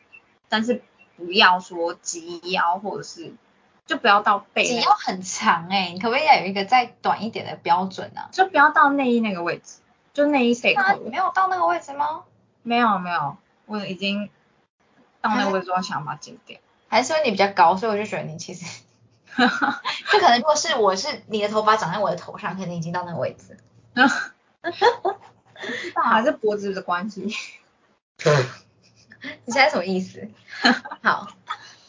[0.47, 0.81] 但是
[1.17, 3.33] 不要说及腰或者是，
[3.85, 4.65] 就不要到背。
[4.65, 8.29] 及腰很长哎，你可不可以有一个再短一点的标准呢？
[8.31, 9.79] 就不要到内衣那个位置，
[10.13, 10.99] 就内衣背口。
[11.09, 12.23] 没有到那个位置吗？
[12.63, 14.29] 没有没有，我已经
[15.21, 16.57] 到那个位置，我想把它剪掉。
[16.87, 18.81] 还是因为你比较高，所以我就觉得你其实。
[19.35, 23.57] 就可能如果是我是你的头发长在我的头上，可能已经到那个位置。
[26.01, 27.23] 还是脖子的关系。
[29.43, 30.29] 你现在什么意思？
[31.03, 31.27] 好，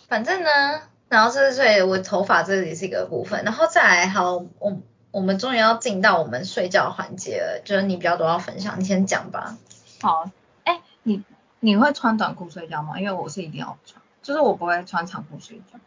[0.09, 9.57] 反正呢，然后这是我头发这里是一个部分，然后再来好，我我们终于要进到我们睡觉环节了，就是你比较多要分享，你先讲吧。
[10.03, 10.31] 好，
[10.65, 11.23] 哎，你
[11.61, 12.99] 你会穿短裤睡觉吗？
[12.99, 15.79] 因为我是一定要穿，就是我不会穿长裤睡觉。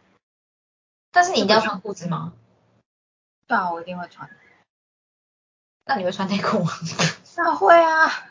[1.12, 2.32] 但是你一定要穿裤子吗？
[3.46, 4.30] 对啊，我一定会穿。
[5.84, 6.72] 那你会穿内裤吗？
[7.36, 8.30] 那会啊。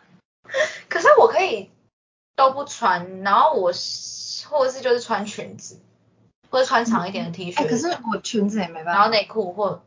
[0.88, 1.70] 可是我可以
[2.36, 3.72] 都不穿，然后我
[4.50, 5.78] 或者是就是穿裙子，
[6.50, 7.60] 或者穿长一点的 T 恤。
[7.60, 8.92] 哎，可是我裙子也没办法。
[8.94, 9.82] 然后内裤或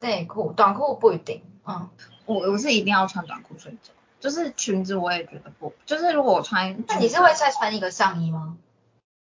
[0.00, 1.42] 内裤、短裤不一定。
[1.66, 1.88] 嗯，
[2.26, 3.92] 我我是一定要穿短裤睡觉。
[4.20, 8.56] 就是裙子我也觉得不，就是如果我穿，那你是会再穿一个上衣吗？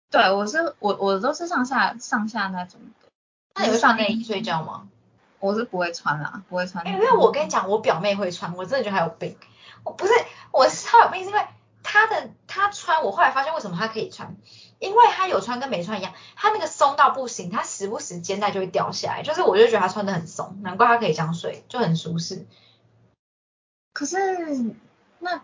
[0.10, 3.10] 对，我是我我都是上下上下那种的。
[3.56, 4.88] 那你会穿内衣睡觉吗？
[5.40, 6.86] 我是不会穿啦，不会穿。
[6.88, 9.38] 因为我跟你讲，我表妹会穿，我真的觉得她有病。
[9.84, 10.14] 我不是，
[10.52, 11.42] 我是她有病，是因为
[11.92, 14.36] 她的他穿，我后来发现为什么他可以穿，
[14.78, 22.46] 因为他有穿跟没穿一样，他那个松到不行，他时不时肩带就会掉下来，就是我就觉得他穿的很松，难怪他可以这样睡，就很舒适。
[23.92, 24.76] 可是
[25.18, 25.42] 那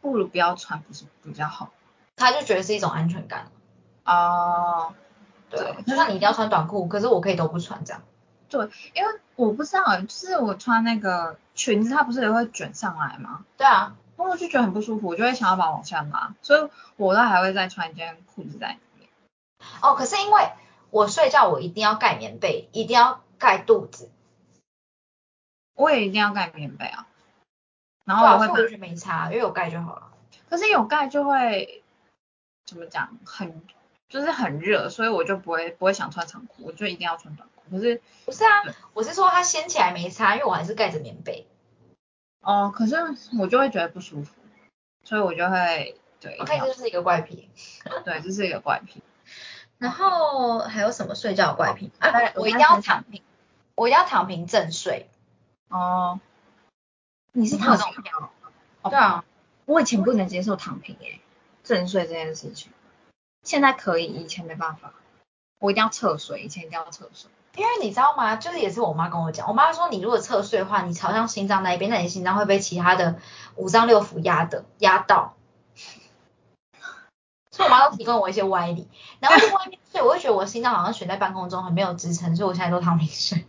[0.00, 1.72] 不如不要穿，不是比较好？
[2.14, 3.50] 他就觉得是一种安全感。
[4.04, 4.94] 哦，
[5.50, 8.02] 对，就像你一定要穿短裤，可是我可以都不穿这样。
[8.48, 13.44] 对，因为我不知道，就是我穿那个裙子，它不是也会卷上来吗？
[13.56, 19.08] 对啊，然后我就觉得很不舒服，我就会想要把它往下拉，所以我都还会再穿一件裤子在里面。
[19.82, 20.50] 哦，可是因为
[20.90, 24.10] 我睡觉我一定要盖棉被，一定要盖肚子。
[25.74, 27.06] 我也一定要盖棉被啊。
[28.04, 30.12] 然后我就觉得没差，因为有盖就好了。
[30.48, 31.82] 可是有盖就会
[32.64, 33.62] 怎么讲，很
[34.08, 37.70] 就是很热，所以我就不会不会想穿长裤，我就一定要穿短裤。
[37.70, 38.62] 可是不是啊，
[38.94, 41.46] 我是说它掀起来没擦，因为我还是盖着棉被。
[42.40, 42.96] 哦，可是
[43.38, 44.34] 我就会觉得不舒服，
[45.04, 46.36] 所以我就会对。
[46.38, 47.50] OK，这是一个怪癖。
[48.04, 49.02] 对，这是一个怪癖。
[49.78, 52.10] 然后还有什么睡觉怪癖啊？
[52.34, 53.22] 我一定要躺平，
[53.74, 55.08] 我一定要躺平正睡。
[55.68, 56.20] 哦，
[57.32, 58.12] 你是躺平
[58.82, 58.90] 哦？
[58.90, 59.24] 对啊，
[59.66, 61.20] 我以前不能接受躺平诶，
[61.62, 62.72] 正睡这件事情，
[63.42, 64.94] 现在可以，以前没办法。
[65.60, 67.30] 我一定要侧睡，以前一定要侧睡。
[67.58, 68.36] 因为你知道吗？
[68.36, 73.18] 就是也是我妈跟我讲，我妈说你如果侧睡的话，你朝向心脏那一边，那你心脏会被其他的
[73.56, 75.34] 五脏六腑压的压到。
[77.50, 83.44] 所以我妈都提供我一些歪理，然后在外面睡，我会觉得我心脏好像悬在半空中，很没有支撑，所以我现在都躺平睡。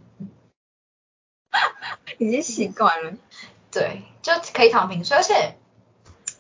[2.18, 3.14] 已经习惯了。
[3.70, 5.56] 对，就可以躺平睡，而且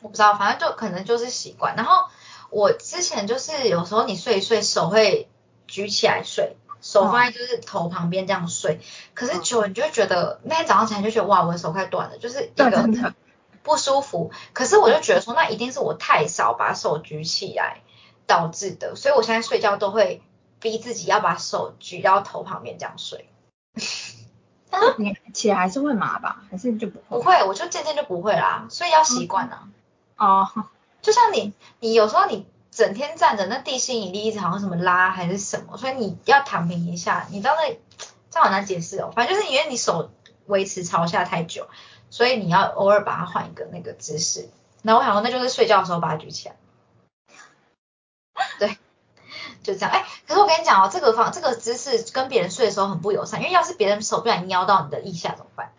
[0.01, 1.75] 我不知道，反正就可能就是习惯。
[1.75, 2.09] 然后
[2.49, 5.29] 我之前就是有时候你睡一睡，手会
[5.67, 6.57] 举起来睡。
[6.81, 8.79] 手放在就是头旁边这样睡，
[9.13, 13.13] 可是久了你就会觉得那天早上起来就觉得哇我的手快断了，就是一个
[13.63, 14.31] 不舒服。
[14.53, 17.81] 可是我就觉得说那一定是我太少把手举起来
[18.25, 20.21] 导致的，所以我现在睡觉都会
[20.59, 23.29] 逼自己要把手举到头旁边这样睡。
[24.71, 26.43] 但是你起来还是会麻吧？
[26.49, 27.17] 还是就不会？
[27.17, 29.67] 不会，我就渐渐就不会啦，所以要习惯啊。
[30.17, 30.65] 哦，
[31.01, 32.45] 就像你，你有时候你。
[32.79, 37.27] 整天站着，那地心引力一直好像什么拉还是什么，所以你要躺平一下。
[37.29, 37.75] 你到那
[38.31, 40.09] 这好难解释哦，反正就是因为你手
[40.45, 41.67] 维持朝下太久，
[42.09, 44.47] 所以你要偶尔把它换一个那个姿势。
[44.81, 46.55] 那我想说，那就是睡觉的时候把它举起来。
[48.59, 48.77] 对，
[49.61, 49.91] 就这样。
[49.91, 55.73] 哎，可是我跟你讲哦，这个方这个姿势跟别人睡的时候很不友善，因为要是别人手不小心瞄到你的腋下怎么办？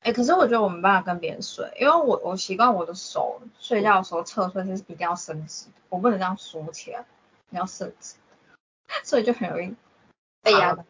[0.00, 7.04] 哎，可是我觉得我没办法跟别人睡，因为我我习惯我的手睡觉的时候侧睡是一定要伸直，我不能这样缩起来，
[7.50, 8.14] 你要伸直，
[9.04, 9.74] 所以就很容易
[10.42, 10.84] 被压的。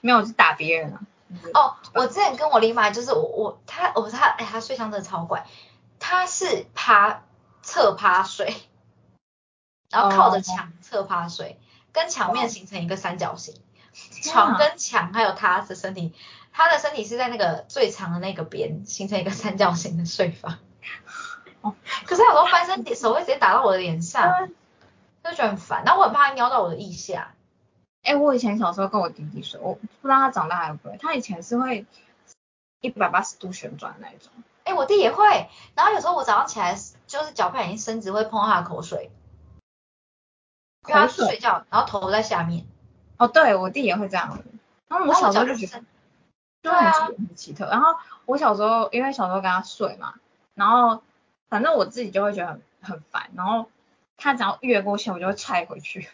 [0.00, 1.00] 没有，我是打别人啊。
[1.54, 5.46] 哦，我之前跟我姨妈就是我我他我他哎他睡相真的超怪，
[5.98, 7.24] 他是趴
[7.62, 8.54] 侧趴睡，
[9.90, 11.58] 然后靠着墙侧趴睡，
[11.92, 13.54] 跟墙面形成一个三角形，
[14.22, 16.14] 床跟墙还有他的身体。
[16.52, 20.58] 他的身体是在那个最长的那个边，形成一个三角形的睡法。
[21.60, 21.74] 哦，
[22.06, 24.48] 可是有时候翻身手会直接打到我的脸上，
[25.22, 25.82] 就觉得很烦。
[25.84, 27.34] 然后我很怕他瞄到我的腋下。
[28.04, 30.96] 哎，我以前小时候跟我弟弟睡，我不知道他长大还会不会。
[30.96, 31.84] 他以前是会
[32.80, 34.32] 一百八十度旋转那一种。
[34.64, 35.50] 哎，我弟也会。
[35.74, 36.74] 然后有时候我早上起来
[37.06, 39.10] 就是脚不小心伸直会碰到他的口水。
[40.80, 41.26] 口水。
[41.26, 42.66] 睡觉，然后头在下面。
[43.18, 44.38] 哦，对我弟也会这样。
[44.88, 45.82] 然后我小时候就觉得。
[46.62, 50.14] 就很很奇特，然后我小时候因为小时候跟他睡嘛，
[50.54, 51.00] 然后
[51.48, 53.66] 反正我自己就会觉得很很烦，然后
[54.16, 56.08] 他只要越过线，我就会踹回去，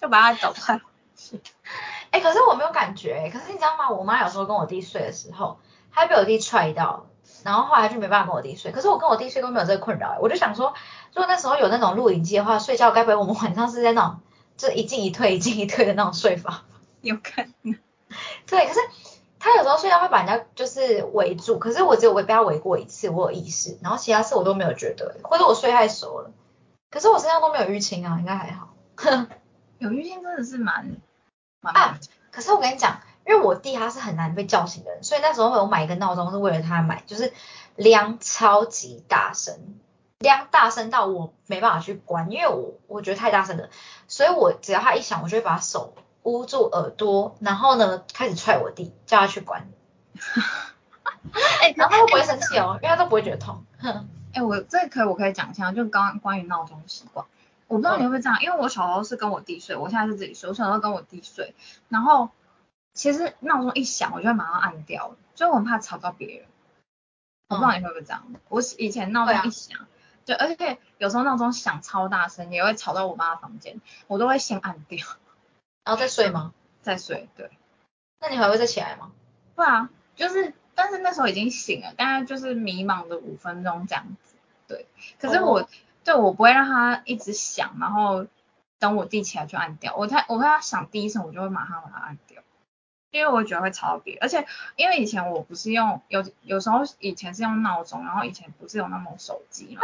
[0.00, 0.84] 就把他脚踹回
[1.16, 1.40] 去。
[2.12, 3.90] 哎，可是我没有感觉，可是你知道吗？
[3.90, 5.58] 我妈有时候跟我弟睡的时候，
[5.90, 7.06] 她被我弟踹到，
[7.42, 8.70] 然后后来就没办法跟我弟睡。
[8.70, 10.74] 可是我跟我弟睡都没有这个困扰，我就想说，
[11.12, 14.20] 如果那时候有那种录影机的话，睡觉该不会我们晚上是在那种
[14.58, 16.64] 就一进一退一进一退的那种睡法？
[17.00, 17.74] 有可能。
[18.46, 18.80] 对，可是。
[19.40, 26.32] 他有时候睡觉会把人家就是围住，可是我只有围被他围过一次，我有意识，然后其他次我都没有觉得，或者我睡太熟了，
[26.90, 28.74] 可是我身上都没有淤青啊，应该还好。
[29.78, 30.96] 有淤青真的是蛮
[31.62, 32.00] 啊，
[32.32, 37.32] 可是我跟你讲，因为我弟他是很难被叫醒的人，所以那时候我买一个闹钟是为了他买，就是
[37.76, 39.54] 亮超级大声，
[40.18, 43.68] 亮大声到我没办法去关，因为我我觉得太大声了，
[44.08, 45.94] 所以我只要他一响，我就会把手。
[46.24, 49.66] 捂住耳朵，然后呢，开始踹我弟，叫他去关。
[51.62, 53.64] 哎、然后他都不会生气哦，因为他都不会觉得痛。
[53.78, 57.24] 哼哎、我这可以我可以讲一下，就刚关于闹钟习惯，
[57.66, 61.54] 我不知道你会不会这样，因为我小时候是跟我弟睡，我现在是自己睡，我小时候跟我弟睡，
[61.88, 62.28] 然后
[62.92, 66.46] 其实闹钟一响，我就会马上按掉，就我很怕吵到别人。
[67.48, 69.86] 我不知道你会不会这样，我以前闹钟一响，
[70.28, 75.06] 对，而且有时候闹钟响超大声，也会吵到我妈的房间，我都会先按掉
[75.84, 76.52] 然后再睡吗？
[76.82, 77.50] 再睡，对。
[78.20, 79.10] 那你还会再起来吗？
[79.54, 84.34] 会啊，就是，但是那时候已经醒了，大概就是迷茫的五分钟这样子，
[84.66, 84.86] 对。
[85.18, 85.68] 可是我，哦
[86.04, 88.26] 对我不会让它一直响，然后
[88.78, 89.96] 等我弟起来就按掉。
[89.96, 92.42] 我他我会他响第一声，我就会马上把它按掉，
[93.12, 94.22] 因为我觉得会吵到别人。
[94.22, 99.82] 而且因为以前我不是用有有时候以前是用闹钟，然后以前不是有那种手机嘛，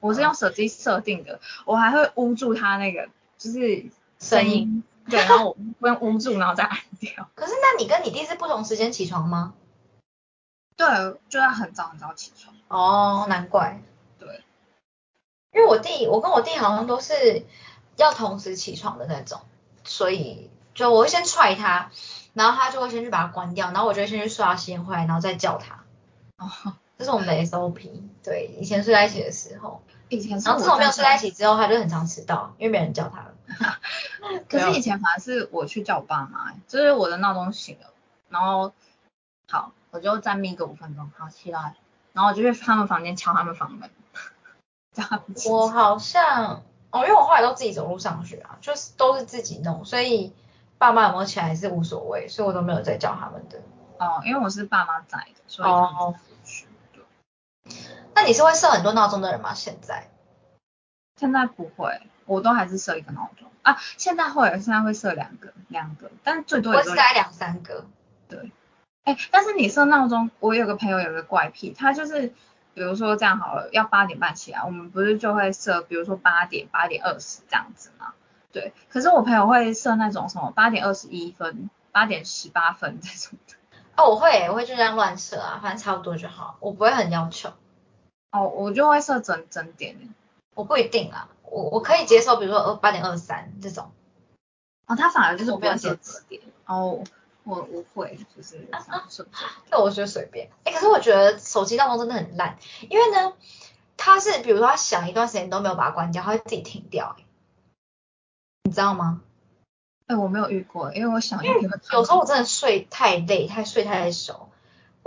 [0.00, 3.86] 我是用手机设定的，我还会捂住它那个就是
[4.18, 7.28] 声音音，对，然后我不用捂住，然后再按掉。
[7.34, 9.54] 可是那你跟你弟是不同时间起床吗？
[10.76, 10.86] 对，
[11.28, 12.54] 就要很早很早起床。
[12.68, 13.80] 哦，难怪。
[14.18, 14.42] 对，
[15.52, 17.44] 因为我弟，我跟我弟好像都是
[17.96, 19.40] 要同时起床的那种，
[19.84, 21.90] 所以就我会先踹他，
[22.34, 25.84] 然后他就会先去把它关掉，然后我就先去刷牙洗脸回来，然后再叫他。
[26.36, 27.90] 哦，这是我们的 SOP。
[28.22, 33.34] 对，以前睡在一起的时候，以前是然后自从没有睡在一起，之后，他就很常迟到，因为没人叫他了。
[34.48, 37.92] 可是以前反而是我去叫我爸妈，就是我的闹钟醒了，
[38.28, 38.72] 然后
[39.48, 41.76] 好，我就再眯个五分钟，好起来，
[42.12, 43.88] 然后我就去他们房间敲他们房门，
[45.48, 50.32] 我好像哦，因为我后来都自己走路上学啊，就是都是自己弄，所以
[50.78, 53.60] 爸妈有没有起来是无所谓，所以我都没有再叫他们的。
[53.98, 56.35] 哦，因为我是爸妈在的，所以他们自己去。
[56.35, 56.35] 对，
[58.16, 59.52] 那你是会设很多闹钟的人吗？
[59.52, 60.08] 现在？
[61.20, 67.84] 现在不会，我都还是设一个闹钟啊，现在会，现在会设两个，两个，但最多也就我是大概两三个。
[68.26, 68.50] 对
[69.04, 72.28] 哎，但是你设闹钟，我有个朋友有个怪癖，他就是
[72.72, 78.14] 比如说这样好了，要八点半起来，我们不是就会设，比如说八点、八点二十这样子嘛？
[78.50, 78.72] 对。
[78.88, 83.56] 可是我朋友会设那种什么八点二十一分、八点十八分这种的。
[83.96, 87.50] 哦，我会，我会就这样乱设啊，反正差不多就好，我不会很要求。
[88.36, 89.96] 哦，我就会设整整点。
[90.54, 93.90] 我不一定啊，我我可以接受，比如说二八点二三这种。
[94.86, 96.42] 哦，他反而就是我不要设限制整点。
[96.66, 97.02] 哦，
[97.44, 99.26] 我我会就是这样设。
[99.70, 100.50] 这我觉得随便。
[100.64, 103.32] 哎，可是我觉得手机闹钟真的很烂，因为呢，
[103.96, 107.24] 它是比如说它响一段时间都没有把它关掉，它会自己停掉、欸，
[108.64, 109.22] 你知道吗？
[110.06, 114.48] 哎，我没有遇过，因为我想一有时候我真的睡太累，太睡太熟，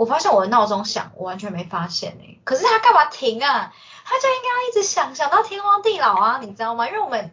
[0.00, 3.70] 我发现我的闹钟响，我完全没发现哎、可是它干嘛停啊？
[4.02, 6.88] 它就应该要一直响，响到天荒地老啊，你知道吗？
[6.88, 7.30] 因为我们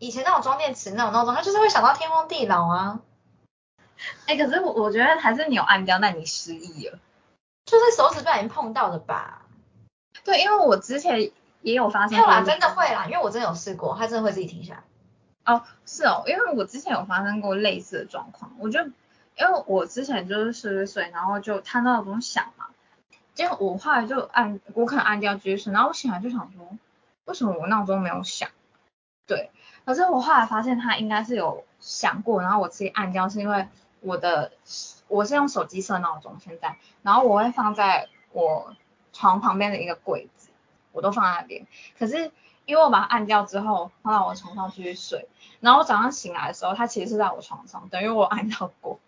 [0.00, 2.98] 以前那种装电池那种闹钟，它就是会响到天荒地老啊，
[4.26, 6.98] 哎，可是我我觉得还是你有按掉，那你失忆了。
[7.66, 9.42] 就是手指不小心碰到的吧？
[10.24, 11.30] 对，因为我之前
[11.62, 14.82] 也有发没有啦，真的会啦，因为我真的有试过，它真的会自己停下来。
[15.54, 18.80] 哦，是哦，因为我之前有发生过类似的状况，我就
[19.38, 22.66] 因为我之前就是睡睡睡，然后就他闹钟响嘛，
[23.34, 26.68] 结果我后来就按，我可能按掉继续睡，然后我醒来就想说，
[27.26, 28.48] 为什么我闹钟没有响？
[29.26, 29.50] 对，
[29.84, 33.68] 可是我后来发现他应该是有响过，然后我自己按掉，是因为
[34.00, 34.52] 我的
[35.06, 38.74] 我是用手机设闹钟现在，然后我会放在我
[39.12, 40.50] 床旁边的一个柜子，
[40.92, 41.66] 我都放在那边，
[41.98, 42.30] 可是。
[42.68, 45.26] 因为我把它按掉之后，放到我床上继续睡，
[45.60, 49.00] 然后我早上醒来的时候，它其实是在我床上，等于我按到过，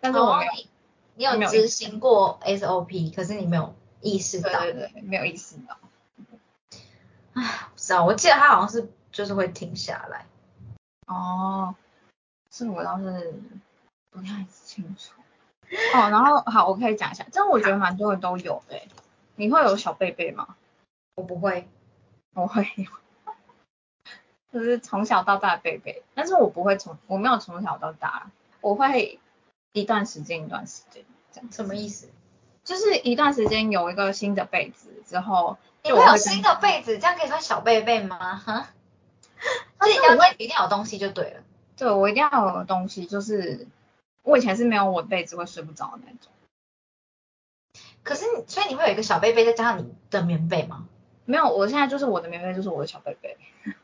[0.00, 0.68] 但是我没有，哦你
[1.16, 4.60] 你有执行过 SOP，可是你没有意识到。
[4.60, 5.76] 对对对，没有意识到。
[7.34, 10.26] 唉，不知道，我记得他好像是就是会停下来。
[11.06, 11.74] 哦，
[12.50, 13.34] 这我倒是
[14.10, 15.12] 不太清楚。
[15.94, 18.88] 哦，然后好，我可以讲一下，这我觉得蛮多人都有的欸。
[19.36, 20.56] 你会有小贝贝吗？
[21.14, 21.68] 我不会，
[22.34, 22.90] 我会有，
[24.52, 29.20] 就是从小到大的贝贝，但是我不会从，我没有从小到大，我会
[29.80, 32.08] 一段时间一段时间这样，什么意思？
[32.64, 38.36] 就是一段时间有一个新的被子之后，你会有新的被子，这样可以算小被被吗？
[38.36, 38.68] 哈，
[39.78, 41.40] 但 就是是一定要一定要有东西就对了。
[41.76, 43.66] 对我一定要有东西，就是
[44.22, 46.32] 我以前是没有我的被子会睡不着的那种。
[48.02, 50.86] 可是你，所以你会有一个小被被，再加上你的棉被吗？
[51.24, 53.36] 没有，我现在就是我的棉被就是我的小被被。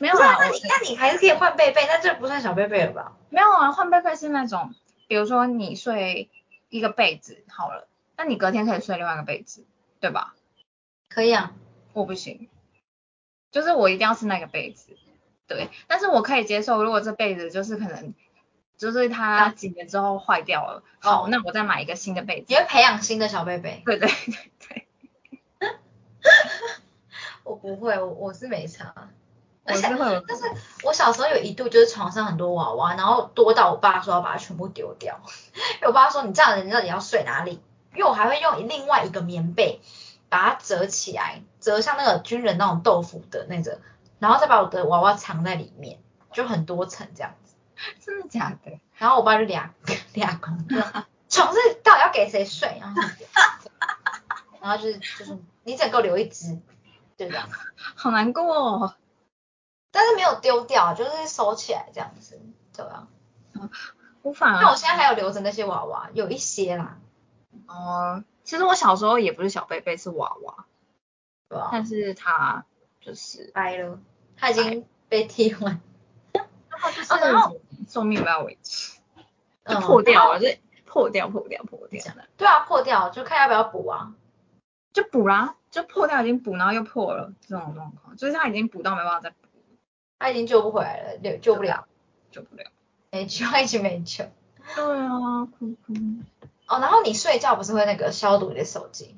[0.00, 3.12] 没有啊，那你那你还是可以换被被，那这不算小被被了吧？
[3.30, 4.72] 没有啊，换被被是那种，
[5.08, 6.30] 比如说你睡
[6.68, 9.64] 一个被子好了，那你隔天可以睡另外一个被子，
[10.00, 10.36] 对吧？
[11.08, 11.54] 可以啊，
[11.94, 12.48] 我不行，
[13.50, 14.96] 就是我一定要是那个被子，
[15.46, 15.70] 对。
[15.86, 18.14] 但是我可以接受，如果这被子就是可能
[18.76, 22.46] 就是它几年之后坏掉了，好，那我再买一个新的被子。
[22.48, 23.82] 你会培养新的小贝贝？
[23.86, 24.86] 对对对对。
[27.44, 29.10] 我不会，我我是没差。
[29.68, 30.44] 我是会，但是
[30.84, 35.20] 我小时候有一度就是床上很多娃娃，然后多到我爸说要把它全部丢掉。
[35.76, 37.62] 因为我爸说你这样人到底要睡哪里？
[37.94, 39.80] 因为我还会用另外一个棉被
[40.28, 43.80] 把它折起来，折像那个军人那种豆腐的那个，
[44.18, 45.98] 然后再把我的娃娃藏在里面，
[46.32, 47.54] 就很多层这样子。
[48.04, 48.78] 真的假的？
[48.96, 49.72] 然后我爸就俩
[50.14, 50.66] 俩公，
[51.28, 52.78] 床是到底要给谁睡？
[52.80, 53.02] 然后
[54.60, 56.58] 然后就是就是你只能够留一只，
[57.16, 57.40] 对的。
[57.94, 58.94] 好难过哦。
[59.98, 62.40] 但是没有丢掉，就是收起来这样子，
[62.72, 63.08] 对啊。
[64.22, 64.60] 无法。
[64.60, 67.00] 那我现在还有留着那些娃娃，有一些啦。
[67.66, 70.66] 哦，其实我小时候也不是小贝贝，是娃娃。
[71.48, 71.70] 对啊。
[71.72, 72.64] 但是他
[73.00, 73.98] 就是掰了，
[74.36, 75.80] 他已经被替换。
[76.32, 77.56] 然后
[77.88, 79.00] 寿命不要维持，
[79.66, 80.46] 就破掉了，就
[80.86, 82.04] 破掉破掉破掉。
[82.36, 84.14] 对啊，破掉就看要不要补啊。
[84.92, 89.47] 就补啦，就破掉已经补，然后又破了这种状况，就是它已经补到没办法再补。
[90.18, 91.86] 他已经救不回来了，救救不了，
[92.30, 92.64] 救不了，
[93.10, 94.24] 没救，一直没救。
[94.74, 95.94] 对啊，哭哭。
[96.66, 99.14] 哦，然后你睡觉不是会那个消毒你的手机？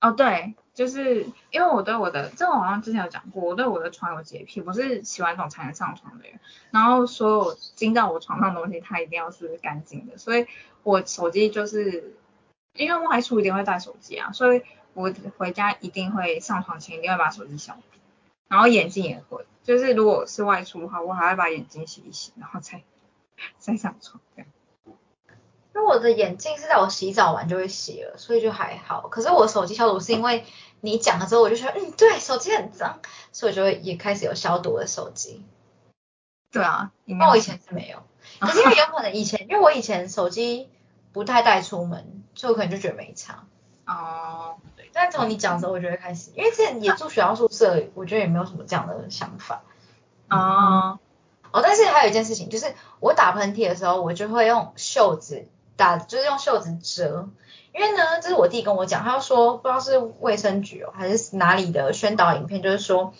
[0.00, 6.38] 哦，对，就是因为我对我的，这我好像之前有讲过，我对我的床有洁癖，我是洗完澡才能上床的人。
[6.70, 10.16] 然后所有进到我床上的东西，它一定要是干净的。
[10.16, 10.46] 所以
[10.84, 12.14] 我手机就是，
[12.74, 14.62] 因为外出一定会带手机啊，所以
[14.94, 17.98] 我回家一定会上床前一定会把手机消毒，
[18.46, 19.44] 然后眼镜也会。
[19.68, 22.80] 就是如果是外出的话，我还会把眼睛洗一洗，然后再
[23.60, 24.18] 再上床。
[24.34, 29.08] 因为我的眼镜是在我洗澡完就会洗了，所以就还好。
[29.08, 30.46] 可是我手机消毒是因为
[30.80, 33.00] 你讲了之后，我就觉得嗯，对，手机很脏，
[33.30, 35.44] 所以我就会也开始有消毒的手机。
[36.50, 38.02] 对啊，那我以前是没有，
[38.40, 40.70] 可是因为有可能以前，因为我以前手机
[41.12, 43.44] 不太带出门，所以我可能就觉得没差。
[43.86, 44.56] 哦。
[45.00, 49.62] 但从你讲的时候，我就会开始，因为之前也住学校宿舍，我觉得也没有什么这样的想法。
[50.28, 50.98] 哦，
[51.52, 55.46] 哦，但是还有一件事情，就是我打喷嚏的时候，我就会用袖子
[55.76, 57.28] 打，就是用袖子遮。
[57.72, 63.14] 因为呢，这是我弟跟我讲，他说不知道是卫生局哦，还是哪里的宣导影片，就是说。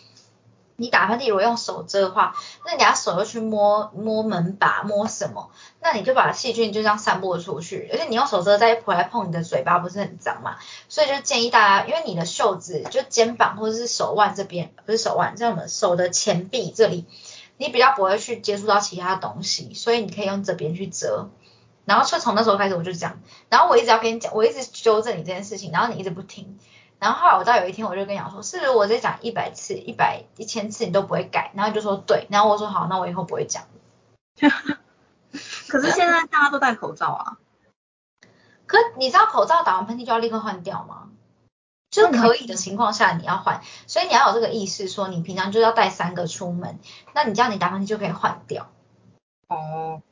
[0.80, 5.50] 你打喷嚏如果用手遮的话，那你拿手又去摸摸门把摸什么，
[5.80, 7.88] 那你就把细菌就这样散播出去。
[7.90, 10.56] 而且你用手遮再回来碰你的嘴巴，不是很脏嘛？
[10.88, 17.06] 所以就建议大家，因为你的袖子就肩膀或者是手腕这边，不是手腕，在我们手的前臂这里，
[17.56, 21.28] 你比较不会去接触到其他东西，所以你可以用这边去遮。
[21.86, 23.18] 然后就从那时候开始我就这样，
[23.48, 26.56] 然后我一直要跟你讲，我一直纠正你这件事情，然后你一直不听。
[26.99, 33.64] 然后后来我到有一天我就跟你讲说，是如果再讲一百次、一百一千次你都不会改，然后就说对，然后我说好，那我以后不会讲。
[35.68, 37.38] 可是现在大家都戴口罩啊。
[38.66, 41.09] 可你知道口罩打完喷嚏就要立刻换掉吗？
[41.90, 46.78] 就可以的情况下你要换，所以你要有这个意识，说你平常就要带三个出门，
[47.14, 48.68] 那你这样你打喷嚏就可以换掉。
[49.49, 50.03] 哦，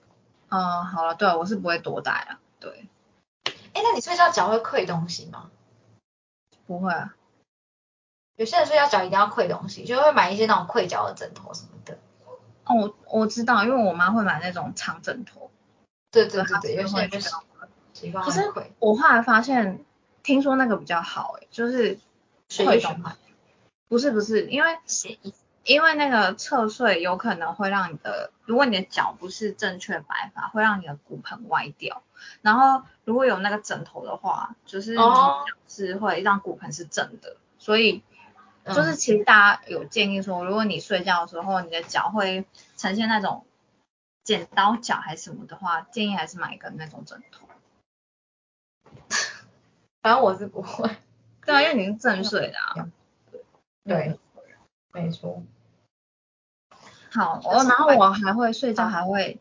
[0.48, 2.88] 嗯，好了，对，我是不会多带啊，对。
[3.74, 5.50] 哎，那你睡觉脚会溃东西吗？
[6.66, 7.14] 不会啊，
[8.36, 11.98] 有些人睡觉脚一定要跪东西，就会买一些那种跪脚的枕头什么的。
[12.64, 15.50] 哦，我我知道，因为我妈会买那种长枕头。
[16.10, 17.20] 对对对对，有些人就
[17.92, 18.24] 习惯。
[18.24, 19.84] 可是我后来发现，
[20.22, 21.98] 听说那个比较好，哎，就是
[22.48, 23.16] 睡循环。
[23.88, 24.78] 不是不是，因为
[25.66, 32.02] 因为那个侧睡有可能会让你的，如果你的脚不是正确摆法，会让你的骨盆歪掉。
[32.40, 34.96] 然后如果有那个枕头的话，就是
[35.66, 37.36] 是会让骨盆是正的。
[37.58, 38.02] 所以
[38.64, 42.46] 就是其实大家有建议说，如果你睡觉的时候你的脚会
[42.76, 43.44] 呈现那种
[44.22, 47.48] 剪刀脚还是什么的话，建议还是买一个那种枕头。
[50.00, 50.88] 反正我是不会。
[51.44, 52.88] 对啊，因为你是正睡的啊。
[53.84, 54.16] 对。
[54.92, 55.42] 没错。
[57.16, 59.40] 好，我然后我还会睡觉，还会，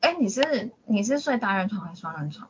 [0.00, 2.48] 哎，你是你是睡单人床还是双人床？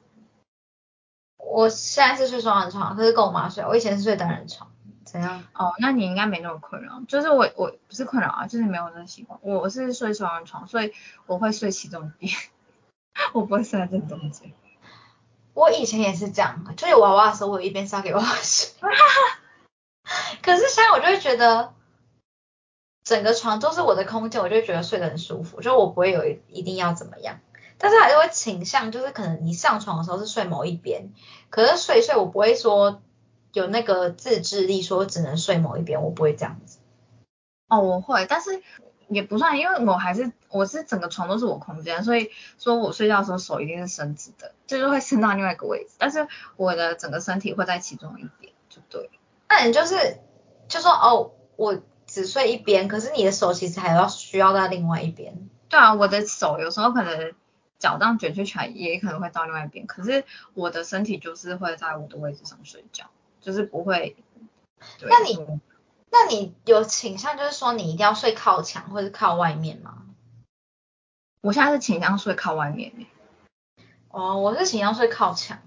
[1.39, 3.65] 我现在是睡双人床，可是跟我妈睡。
[3.65, 4.71] 我以前是睡单人床，
[5.05, 5.43] 怎样？
[5.55, 7.03] 哦，那你应该没那么困扰。
[7.09, 9.41] 就是我我不是困扰啊，就是没有那习惯。
[9.43, 10.93] 我是睡双人床，所以
[11.27, 12.33] 我会睡其中一边，
[13.35, 14.53] 我不会睡在正中间。
[15.53, 18.73] 我以前也是这样，就有娃娃的时候，我一边是给娃娃睡。
[20.41, 21.75] 可是现在我就会觉得。
[23.03, 27.41] 整个床都是我的空间，我就觉得睡得很舒服，就我不会有一定要怎么样，
[27.79, 31.11] 但是还是会倾向，就是可能你上床的时候是睡某一边，
[31.49, 33.01] 可是睡睡我不会说
[33.53, 36.79] 有那个自制力，说只能睡某一边，我不会这样子。
[37.69, 38.63] 哦，我会，但是
[39.09, 49.11] 也不算，因为我还是我是整个床都是我空间，所以说我睡觉的时候手一定是伸直的，就是会伸到另外一个位置，但是我的整个身体会在其中一边，就对。
[49.49, 50.19] 那你就是
[50.69, 51.81] 就说哦，我
[52.13, 55.49] 只睡一边，可是你的手其实还要需要在另外一边。
[55.69, 57.33] 对啊，我的手有时候可能
[57.79, 63.05] 脚这样卷曲起来，也可能会到另外一边，可是我的身体就是会在我的位置上睡觉，
[63.41, 64.17] 就是不会。
[65.03, 65.39] 那你
[66.11, 70.03] 那你有倾向就是说你一定要睡靠墙或者靠外面吗？
[71.43, 73.07] 我现在是倾向睡靠外面耶
[74.11, 75.59] 哦，我是倾向睡靠墙。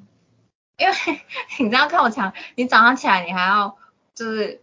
[0.78, 0.94] 因为
[1.60, 3.78] 你这样靠墙，你早上起来你还要
[4.14, 4.62] 就是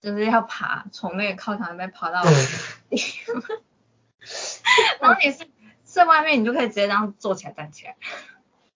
[0.00, 2.22] 就是要爬，从那个靠墙那边爬到，
[5.00, 5.46] 然后你是
[5.84, 7.96] 睡外面，你就可以直接这样坐起来站起来。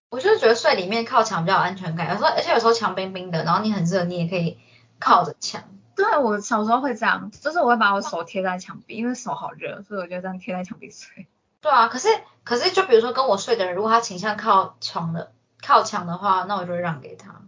[0.08, 4.58] 我就是觉得睡里面靠墙比较有安全感，有时候而且有时候墙冰冰的，然后你很热，你也可以
[4.98, 5.64] 靠着墙。
[5.94, 11.26] 对我小时候会这样，就是我会把我手贴在墙壁，因为手好热，所以我就这样贴在墙壁睡。
[11.60, 12.08] 对啊，可是
[12.44, 15.32] 可是就比如说跟我睡的人，如果他倾向靠床的
[15.64, 17.42] 靠墙的话，那我就会让给他，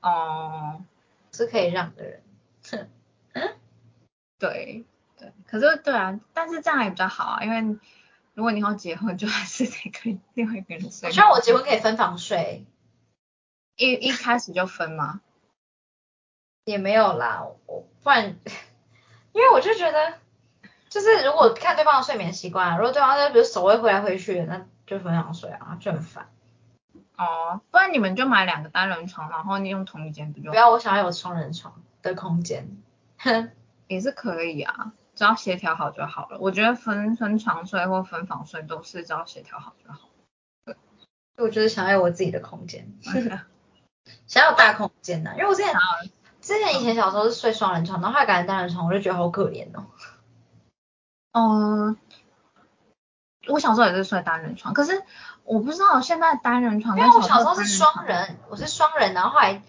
[0.00, 0.82] 哦，
[1.32, 2.22] 是可以让的人。
[4.38, 4.84] 对
[5.18, 7.78] 对，可是对啊，但是这样也比较好啊，因为
[8.34, 11.08] 如果你要结婚，就还是得跟 另外一个人睡。
[11.08, 12.66] 我希望我结婚可以分房睡，
[13.76, 15.20] 一一开始就分吗？
[16.64, 18.36] 也没有啦，我不然，
[19.32, 20.14] 因为我就觉得，
[20.88, 26.28] 就是如果看对方的睡眠习惯啊，如果对方就比如手会挥来挥去，那就分房睡啊，就很烦。
[27.16, 32.76] 哦，不然你们就买两个单人床，然后你用同一间不就不要，我想要有双人床的空间。
[33.18, 33.50] 哼，
[33.86, 36.38] 也是可以啊，只要协调好就好了。
[36.40, 40.08] 我觉得分分床睡或分房睡都是只要协调好就好。
[41.38, 42.92] 我就是想要有我自己的空间，
[44.26, 45.72] 想要有大空间呐、因为我之前
[46.40, 49.86] 之前以前小时候是睡双人床，然后后来改成单人床，我就觉得好可怜哦。
[51.32, 51.96] 嗯，
[53.48, 55.02] 我小时候也是睡单人床，可是
[55.44, 59.62] 我不知道现在单人床因跟为我小时候是单双人，我是双人，然后后来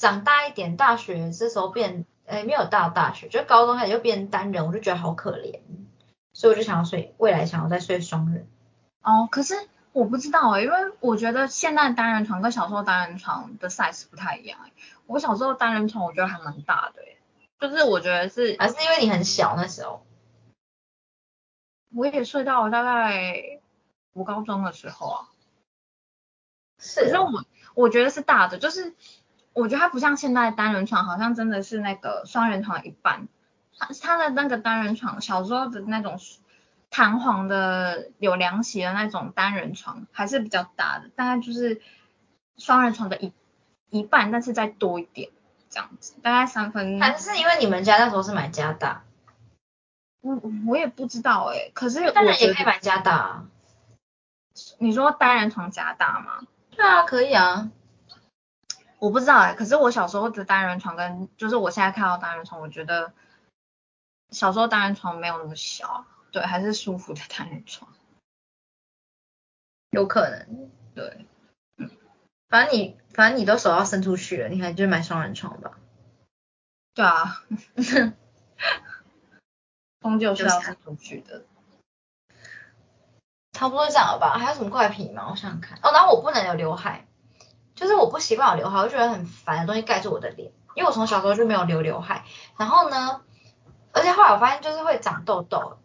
[0.00, 5.60] 长大一点，大学这时候变，诶没有到大学，就高中开始就变单人，我就觉得好可怜，
[6.32, 8.48] 所以我就想要睡，未来想要再睡双人。
[9.02, 9.54] 哦，可是
[9.92, 14.72] 我不知道哎、因为我觉得现在单人床跟小时候单人床的 size 不太一样哎、
[15.04, 17.18] 我小时候单人床我觉得还蛮大的哎、
[17.58, 20.06] 就是我觉得是还是因为你很小那时候，
[21.94, 23.60] 我也睡到了大概
[24.14, 25.28] 我高中的时候啊，
[26.78, 27.04] 是哦。
[27.04, 27.44] 可是我
[27.74, 28.94] 我觉得是大的，就是
[29.52, 33.28] 我觉得它不像现在单人床，好像真的是那个双人床一半。
[33.78, 36.18] 它它的那个单人床，小时候的那种
[36.90, 41.80] 弹簧的有凉席的那种单人床，还是比较大的，大概就是
[42.58, 43.32] 双人床的一
[43.90, 45.30] 一半，但是再多一点
[45.68, 47.00] 这样子，大概三分。
[47.00, 49.04] 还是因为你们家那时候是买加大，
[50.20, 53.44] 我我也不知道哎、可是我当然也可以买加大啊。
[54.78, 56.46] 你说单人床加大吗？
[56.70, 57.70] 对啊，可以啊。
[59.00, 63.14] 我不知道哎、可是我小时候的单人床跟就是我现在看到单人床，我觉得
[64.30, 67.90] 小时候单人床没有那么小，对，还是舒服的单人床。
[69.90, 71.24] 有可能，对，
[72.48, 75.78] 反正你反正你都手要伸出去了，你还就买双人床吧。
[76.92, 77.42] 对啊，
[80.00, 81.44] 终究是要就是伸出去的。
[83.52, 84.38] 差不多这样了吧？
[84.38, 85.28] 还有什么怪癖吗？
[85.30, 85.78] 我想想看。
[85.82, 87.06] 哦，然后我不能有刘海，
[87.80, 92.24] 就是我不习惯有刘海，我就觉得很烦的东西盖住我的脸，因为我从小时候就没有留刘海。
[92.58, 93.22] 然后呢，
[93.92, 95.78] 而且后来我发现就是会长痘痘，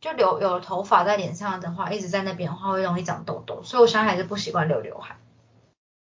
[0.00, 5.18] 就留有头发在脸上的话，一直在那边的话会容易长痘痘，所以我现在还是不习惯留刘海。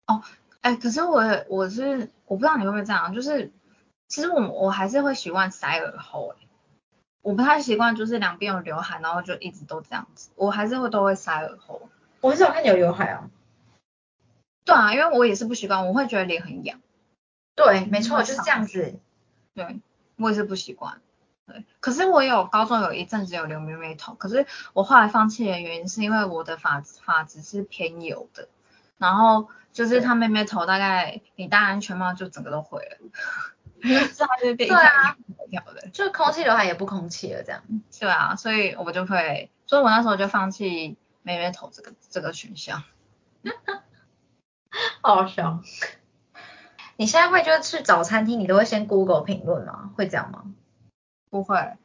[0.06, 0.22] 哦
[0.60, 3.50] 哎，可是我我是我不知道你会不会这样，就是
[4.06, 6.46] 其实我我还是会习惯塞耳后、欸，
[7.22, 11.88] 我不太习惯就是两边有刘海，然后就一直都这样子，我还是会都会塞耳后。
[12.20, 13.28] 我很少看你有刘海啊。
[14.70, 16.80] 对啊，因为我也是不习惯，我会觉得脸很痒。
[17.56, 19.00] 对，没错，就是这样子。
[19.52, 19.80] 对，
[20.16, 21.00] 我也是不习惯。
[21.46, 28.48] 对，可是我有高中有一阵子有留妹妹头，可是我后来放弃的原因是因为我的发发质是偏油的，
[28.96, 32.98] 然后就是它妹妹头大概你戴安全帽就整个都毁了，
[33.82, 35.16] 是它就变对啊
[35.48, 35.88] 一条的。
[35.92, 37.62] 就空气刘海也不空气了，这样。
[37.98, 42.84] 对啊，所以我就会，所以我那时候就放弃妹妹头这个这个选项。
[45.02, 45.60] 好好笑。
[46.96, 49.90] 你现在会就是去找餐厅，你都会先 Google 评论吗？
[49.96, 50.44] 会这样吗？
[51.30, 51.76] 不会，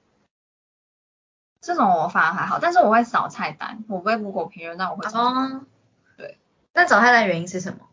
[1.62, 5.22] 这种我反而还好，但是我会扫菜单，我不会 Google 评论，但我会扫。
[5.22, 5.66] 哦，
[6.18, 6.38] 对。
[6.74, 7.88] 那找菜单原因是什么？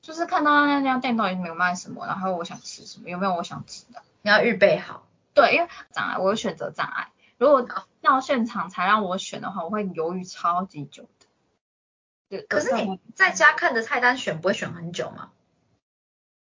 [0.00, 4.02] 就是看到那家店到底有没有卖什么，然后我想吃什么，有没有我想吃的。
[4.22, 5.02] 你要预备好。
[5.34, 7.66] 对，因为障碍我有选择障碍，如果
[8.00, 11.17] 到现场才让我选的话，我会犹豫超级久的。
[12.28, 15.30] 对可是你在家看着菜单选，不会选很久吗？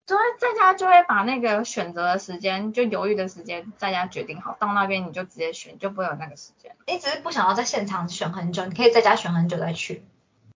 [0.07, 6.77] 就会在家就会把那个选择的时间，就犹豫的时间在家决定好，到那边你就直接选，就不会有那个时间。
[6.87, 10.05] 你只是不想要在现场选很久，你可以在家选很久再去。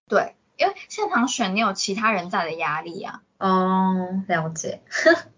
[0.07, 3.23] 对，因为现场选你有其他人在的压力啊。
[3.39, 4.83] 哦，了解。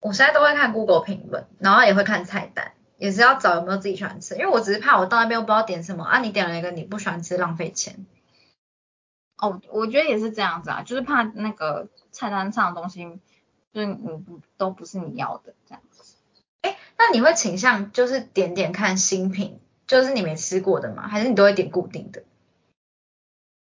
[0.00, 2.72] 我现在都会看 Google 评论，然后也会看菜单，
[3.02, 8.06] 也是要找有没有自己喜欢吃，因为我只是怕我到那边我不知道点什么啊，你点了一个你不喜欢吃，浪费钱。
[9.38, 13.18] 哦，我觉得也是这样子啊，就是怕那个菜单上的东西，
[13.72, 16.14] 就是你不都不是你要的这样子。
[16.60, 21.08] 哎，那你会倾向就是点点看新品，就是你没吃过的吗？
[21.08, 22.22] 还是你都会点固定的？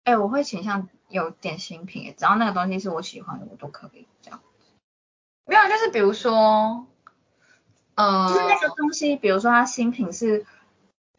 [0.04, 4.42] 哎，我会倾向有点新品，只要那个东西是我喜欢的，我都可以这样。
[5.46, 6.86] 没有，就是比如说，
[8.00, 10.46] 呃，就是那个东西，比如说它新品是。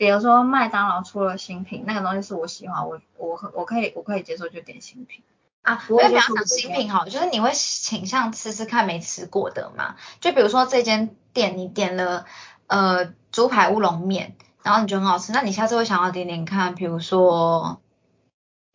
[0.01, 5.23] 比如说麦当劳出了新品，那个东西是我喜欢，我我我可以我可以接受就点新品
[5.61, 5.85] 啊。
[5.91, 9.97] 我比较想新品好，就是你会倾向吃吃看没吃过的嘛？
[10.19, 12.25] 就比如说这间店你点了
[12.67, 17.83] 呃猪排乌龙面，然后你觉得很好吃，那你下次会想要点点看，比如说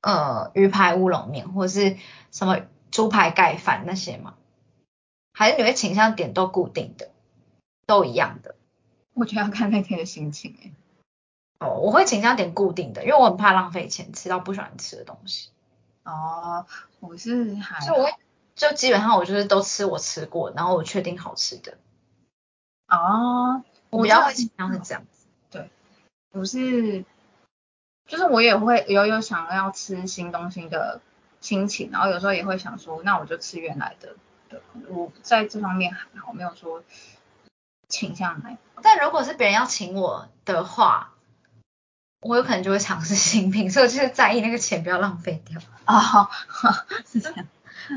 [0.03, 1.97] 呃鱼排乌龙面或者是
[2.31, 2.59] 什么
[2.91, 4.35] 猪排盖饭那些吗？
[5.33, 7.09] 还是你会倾向点都固定的，
[7.85, 8.55] 都一样的？
[9.13, 10.71] 我觉得要看那天的心情哎。
[11.59, 15.51] 哦，我会倾向点固定的，因为我很怕浪费钱吃到不喜欢吃的东西。
[16.03, 16.65] 哦，
[16.99, 18.09] 我是还，就我
[18.55, 21.77] 就基本上我就是都吃我吃过，然后我确定好吃的。
[22.87, 25.27] 哦，我比较会倾向是这样子。
[25.49, 25.69] 对，
[26.29, 27.05] 不是，
[28.05, 31.01] 就是我也会有有想要吃新东西的
[31.39, 34.15] 心情，然后有时候也会想说，那我就吃原来的。
[34.49, 36.83] 对，我在这方面还好，没有说
[37.95, 38.57] 倾向来。
[38.81, 41.11] 但如果是别人要请我的话。
[42.21, 46.27] 我有可能就会尝试新品， 所以我就是在意那个钱不要浪费掉啊，
[47.05, 47.45] 是这样。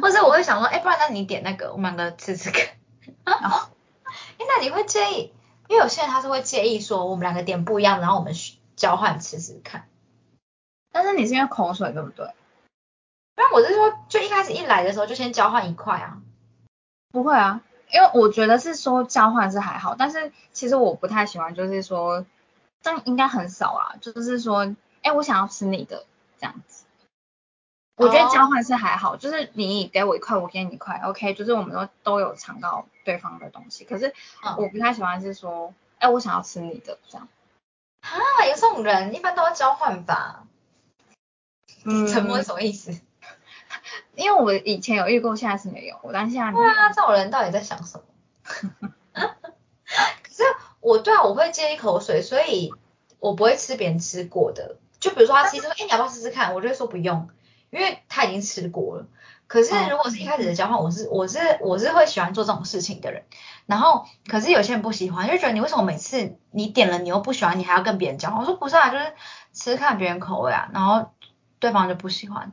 [0.02, 2.66] 或者我会想说，哎，不然那你点那个，我们两个吃吃看。
[3.24, 5.32] 哎，那你会介意？
[5.68, 8.34] 因为有些人他是会介意说我们两个点不一样，然后我们
[8.76, 9.88] 交换吃吃看。
[10.92, 12.26] 但是你是因为口水对不对？
[13.34, 16.18] 不然我是说，就一开始一来的时候就先交换一块啊。
[17.12, 17.62] 不会啊，
[17.92, 22.26] 因为我觉得是说交换是还好，但是其实我不太喜欢，就是说。
[22.80, 24.72] 但应该很少啊，就是说，
[25.02, 26.06] 哎，我想要吃你的
[26.38, 26.84] 这样子。
[27.96, 33.84] 我觉得交换是还好，就是你给我一块，我给你一块，OK，就是我们都都有尝到对方的东西。
[33.84, 34.14] 可是
[34.56, 37.28] 我不太喜欢是说，哎，我想要吃你的这样。
[38.02, 40.46] 啊，有这种人，一般都要交换吧？
[41.84, 42.92] 嗯，沉默什么意思？
[44.14, 45.96] 因为我以前有遇过，现在是没有。
[46.02, 48.04] 我但现在对啊，这种人到底在想什么？
[49.12, 50.42] 可是
[50.80, 52.72] 我对啊，我会接一口水，所以
[53.18, 54.76] 我不会吃别人吃过的。
[55.00, 56.54] 就比如说他其实说，哎，你要不要试试看？
[56.54, 57.28] 我就会说不用，
[57.70, 59.06] 因为他已经吃过了。
[59.46, 63.24] 可是如果是一开始的交换，我是我是我是会喜欢做这种事情的人。
[63.64, 68.40] 然后，可是有些人不喜欢，就觉得你为什么每次你点了你又不喜欢，你还要跟别人交换？
[68.40, 69.14] 我说不是啊，就是
[69.54, 70.68] 吃看别人口味啊。
[70.74, 71.12] 然后
[71.58, 72.52] 对方就不喜欢。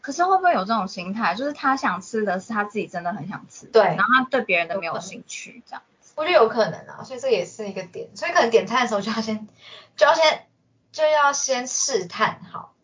[0.00, 5.82] 可是会不会有这种心态，就是他想吃的是他自己真的很想吃，对，然后他对别人的没有兴趣这样。
[6.14, 9.46] 我觉得有可能啊，所以这也是一个点，所以可能点餐的时候就要先
[9.96, 10.46] 就要先
[10.90, 12.74] 就要先试探好。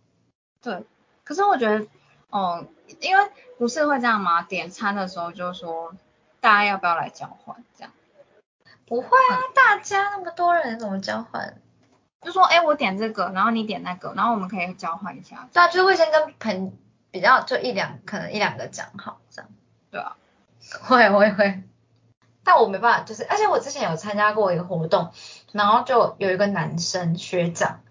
[0.62, 0.84] 对，
[1.24, 1.86] 可是我觉得，
[2.30, 2.66] 哦，
[3.00, 4.42] 因为不是会这样吗？
[4.42, 5.94] 点餐的时候就说
[6.40, 7.92] 大家要不要来交换这样？
[8.86, 11.60] 不会啊，大家那么多人怎么交换？
[12.22, 15.48] 就说哎，我点这个，然后你点那个，然后我们可以交换一下。
[15.52, 16.72] 对啊，就是会先跟朋
[17.14, 19.48] 比较就一两可能一两个讲好这样。
[19.92, 20.16] 对啊，
[20.82, 21.62] 会会会。
[22.42, 25.12] 但我没办法，就是而且我之前有参加过一个活动，
[25.52, 27.82] 然后就有一个男生学长，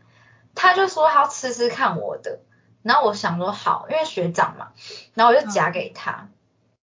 [0.56, 2.42] 他就说他要吃吃看我的，
[2.82, 4.74] 然后我想说好，因为学长嘛，
[5.14, 6.28] 然后我就夹给他，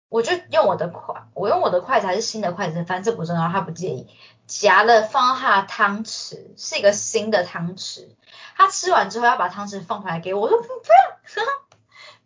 [0.09, 4.09] 我就用我的筷，我用我的筷子还是新的筷子，反正这不重要，他不介意，
[4.49, 8.09] 夹了放到他的汤匙，是一个新的汤匙，
[8.57, 11.45] 他吃完之后要把汤匙放回来给我，我说不要，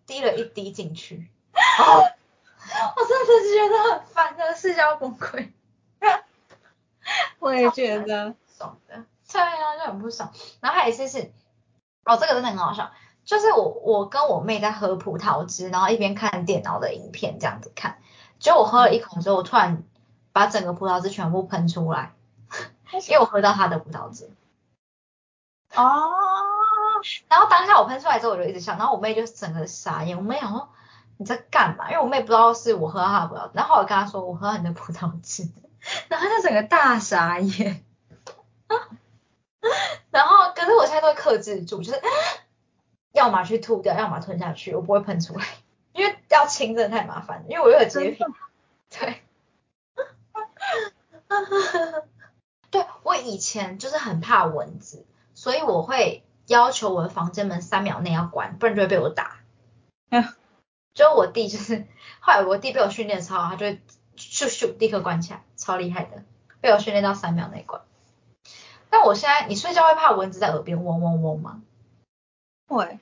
[0.09, 1.31] 滴了一滴进去。
[1.61, 5.53] 我真的是觉得很烦的，是要崩溃。
[7.39, 10.33] 我也觉得爽的，对啊，就很不爽。
[10.61, 11.31] 然后还有一次是，
[12.05, 12.91] 哦，这个真的很好笑，
[13.25, 17.99] 就是我我跟我妹在喝葡萄汁，然后一边看电脑的影片这样子看，
[18.39, 19.83] 结果我喝了一口之后，我突然
[20.33, 22.15] 把整个葡萄汁全部喷出来，
[23.09, 24.31] 因为我喝到她的葡萄汁。
[25.75, 26.38] 哦。
[27.29, 30.69] 然后当下我喷出来之后，我就一直笑，然后我妹就整个傻眼，我妹想说。
[31.21, 31.91] 你在干嘛？
[31.91, 35.49] 因为我妹不知道是我喝她的葡萄，然后我跟她说我喝你的葡萄汁，
[36.07, 37.85] 然后她就整个大傻眼。
[40.13, 42.01] 然后可是我现在都会克制住，就是
[43.11, 45.45] 要么去吐掉，要么吞下去，我不会喷出来，
[45.93, 48.25] 因为要清真的太麻烦，因为我又有洁癖。
[48.91, 49.21] 对。
[52.71, 59.37] 对我以前就是很怕蚊子，所以我会要求我的房间门三秒内要关，不然就会被我打。
[60.95, 61.87] 就我弟就是，
[62.19, 63.81] 后来我弟被我训练超好，他就会
[64.17, 66.25] 咻咻立刻关起来，超厉害的，
[66.61, 67.83] 被我训练到三秒内关。
[68.91, 71.63] 但我现在，你睡觉会怕蚊子在耳边嗡嗡嗡吗？
[72.67, 72.99] 会，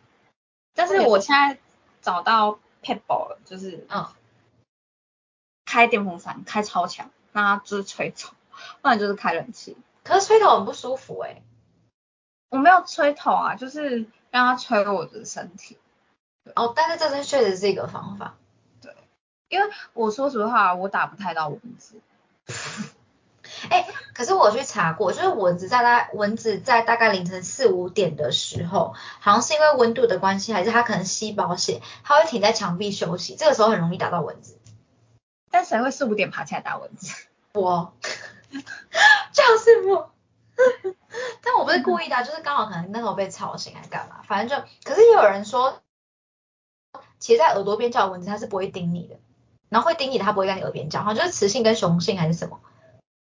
[0.75, 1.59] 但是我现在
[2.03, 4.09] 找到 pebble 了，就是嗯，
[5.65, 8.31] 开电风扇开超强，让它就是吹走，
[8.83, 9.77] 不然就是开冷气。
[10.03, 11.41] 可是吹头很不舒服哎。
[12.57, 15.77] 我没有吹头啊，就是让它吹我的身体。
[16.55, 18.35] 哦，但是这是确实是一个方法。
[18.81, 18.95] 对，
[19.49, 22.01] 因为我说实话，我打不太到蚊子。
[23.69, 34.59] 哎，可是我去查过，就是蚊子在大蚊子在大概凌晨四五点的时候，好像是因为温度的关系，还是它可能吸饱血，它会停在墙壁休息，这个时候很容易打到蚊子。
[35.51, 37.13] 但谁会四五点爬起来打蚊子？
[37.53, 37.93] 我，
[38.51, 40.11] 就是我。
[41.43, 44.23] 但我不是故意的，就是刚好可能那时候被吵醒，还是干嘛？
[44.27, 45.81] 反正就，可是也有人说。
[47.19, 49.17] 其实在耳朵边叫的蚊子，它是不会叮你的，
[49.71, 52.61] 然后会叮你的，它不会在你耳边叫，好像就是雌性跟雄性还是什么，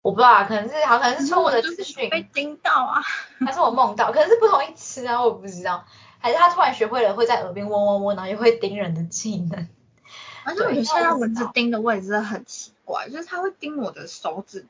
[0.00, 3.02] 我不知道啊，可能是好可能是错误的资讯，被叮到啊，
[3.44, 5.84] 还是我梦到，可能是不同意吃啊，我不知道，
[6.20, 9.68] 还是它突然学会了会在耳边嗡嗡嗡，然后又会叮人的技能。
[10.46, 14.66] 而且我觉得现在蚊子叮的位置很奇怪，就是它会叮我的手指，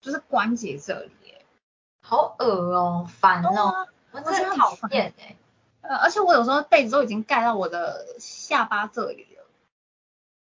[0.00, 1.10] 就是关节这里，
[2.10, 2.44] 好恶
[2.74, 5.36] 哦，烦哦，蚊子很讨厌哎。
[5.82, 9.44] 呃，而且我有时候被子都已经盖到我的下巴这里了，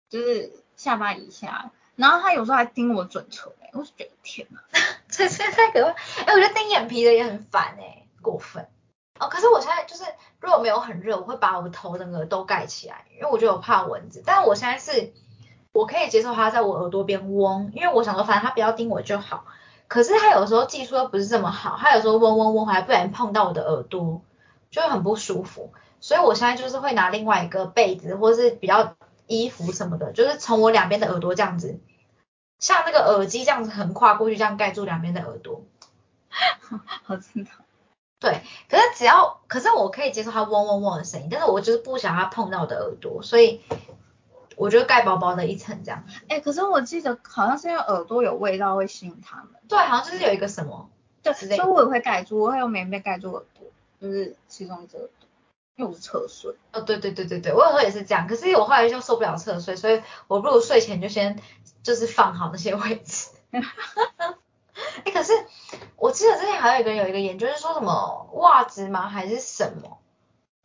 [0.08, 4.62] 就是下巴以下，然后他有时候还盯我嘴唇，哎，我就觉得天哪，
[5.10, 5.90] 这是太可怕！
[6.26, 8.68] 哎，我觉得盯眼皮的也很烦哎，过分。
[9.20, 10.04] 哦，可是我现在就是
[10.40, 14.22] 如果没有很热，我会把我的头整个都盖起来，因为我觉得我怕蚊子。
[14.24, 15.12] 但是我现在是，
[15.72, 19.46] 我可以接受它在我耳朵边嗡，因为我想说反正它不要叮我就好。
[19.88, 24.22] 可是他有时候技术又不是这么好，他有时候嗡嗡嗡还不然碰到我的耳朵。
[24.72, 25.72] 就会很不舒服，
[26.02, 31.80] 所以我现在就是会拿另外一个被子或是比较衣服什么的，就是从我两边的耳朵这样子，
[32.60, 35.62] 像那个耳机这样子横跨过去，这样盖住两边的耳朵。
[37.06, 37.52] 好真的。
[38.20, 43.62] 对，可是只要，可是我可以接受它嗡嗡嗡的声音，但是我就是不想它碰到我的耳朵，所以
[44.56, 46.04] 我就盖薄薄的一层这样。
[46.28, 49.48] 哎，可是我记得好像是因为耳朵有味道会吸引它们。
[49.68, 50.90] 对，好像就是有一个什么，
[51.24, 53.68] 对，所以我也会盖住，我会用棉被盖住耳朵。
[54.02, 55.10] 就是其中一个，
[55.78, 56.54] 因为我是侧睡。
[56.74, 61.40] 哦，对对对对对，我有时候也是这样，可是我后来就受不了侧睡，所以我不如睡前就先
[61.82, 63.30] 就是放好那些位置。
[63.52, 65.32] 哎，可是
[65.96, 69.98] 我记得之前还有一个有一个研究是说什么袜子吗还是什么，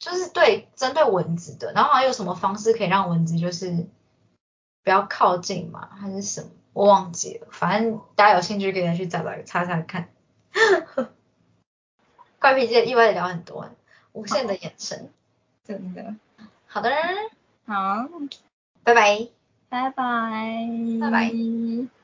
[0.01, 3.87] 就是对针对蚊子的，然后好像有什么方式可以让蚊子就是
[4.83, 10.09] 不要靠近嘛，还是什么，我忘记了，反正大家有兴趣可以去找找查查看。
[12.41, 13.69] 怪癖界意外的聊很多，
[14.13, 15.11] 无限的眼神，
[15.63, 16.15] 真的。
[16.67, 16.91] 好的，
[17.67, 18.09] 好，
[18.83, 19.29] 拜拜，
[19.69, 20.67] 拜拜，
[21.01, 22.00] 拜拜。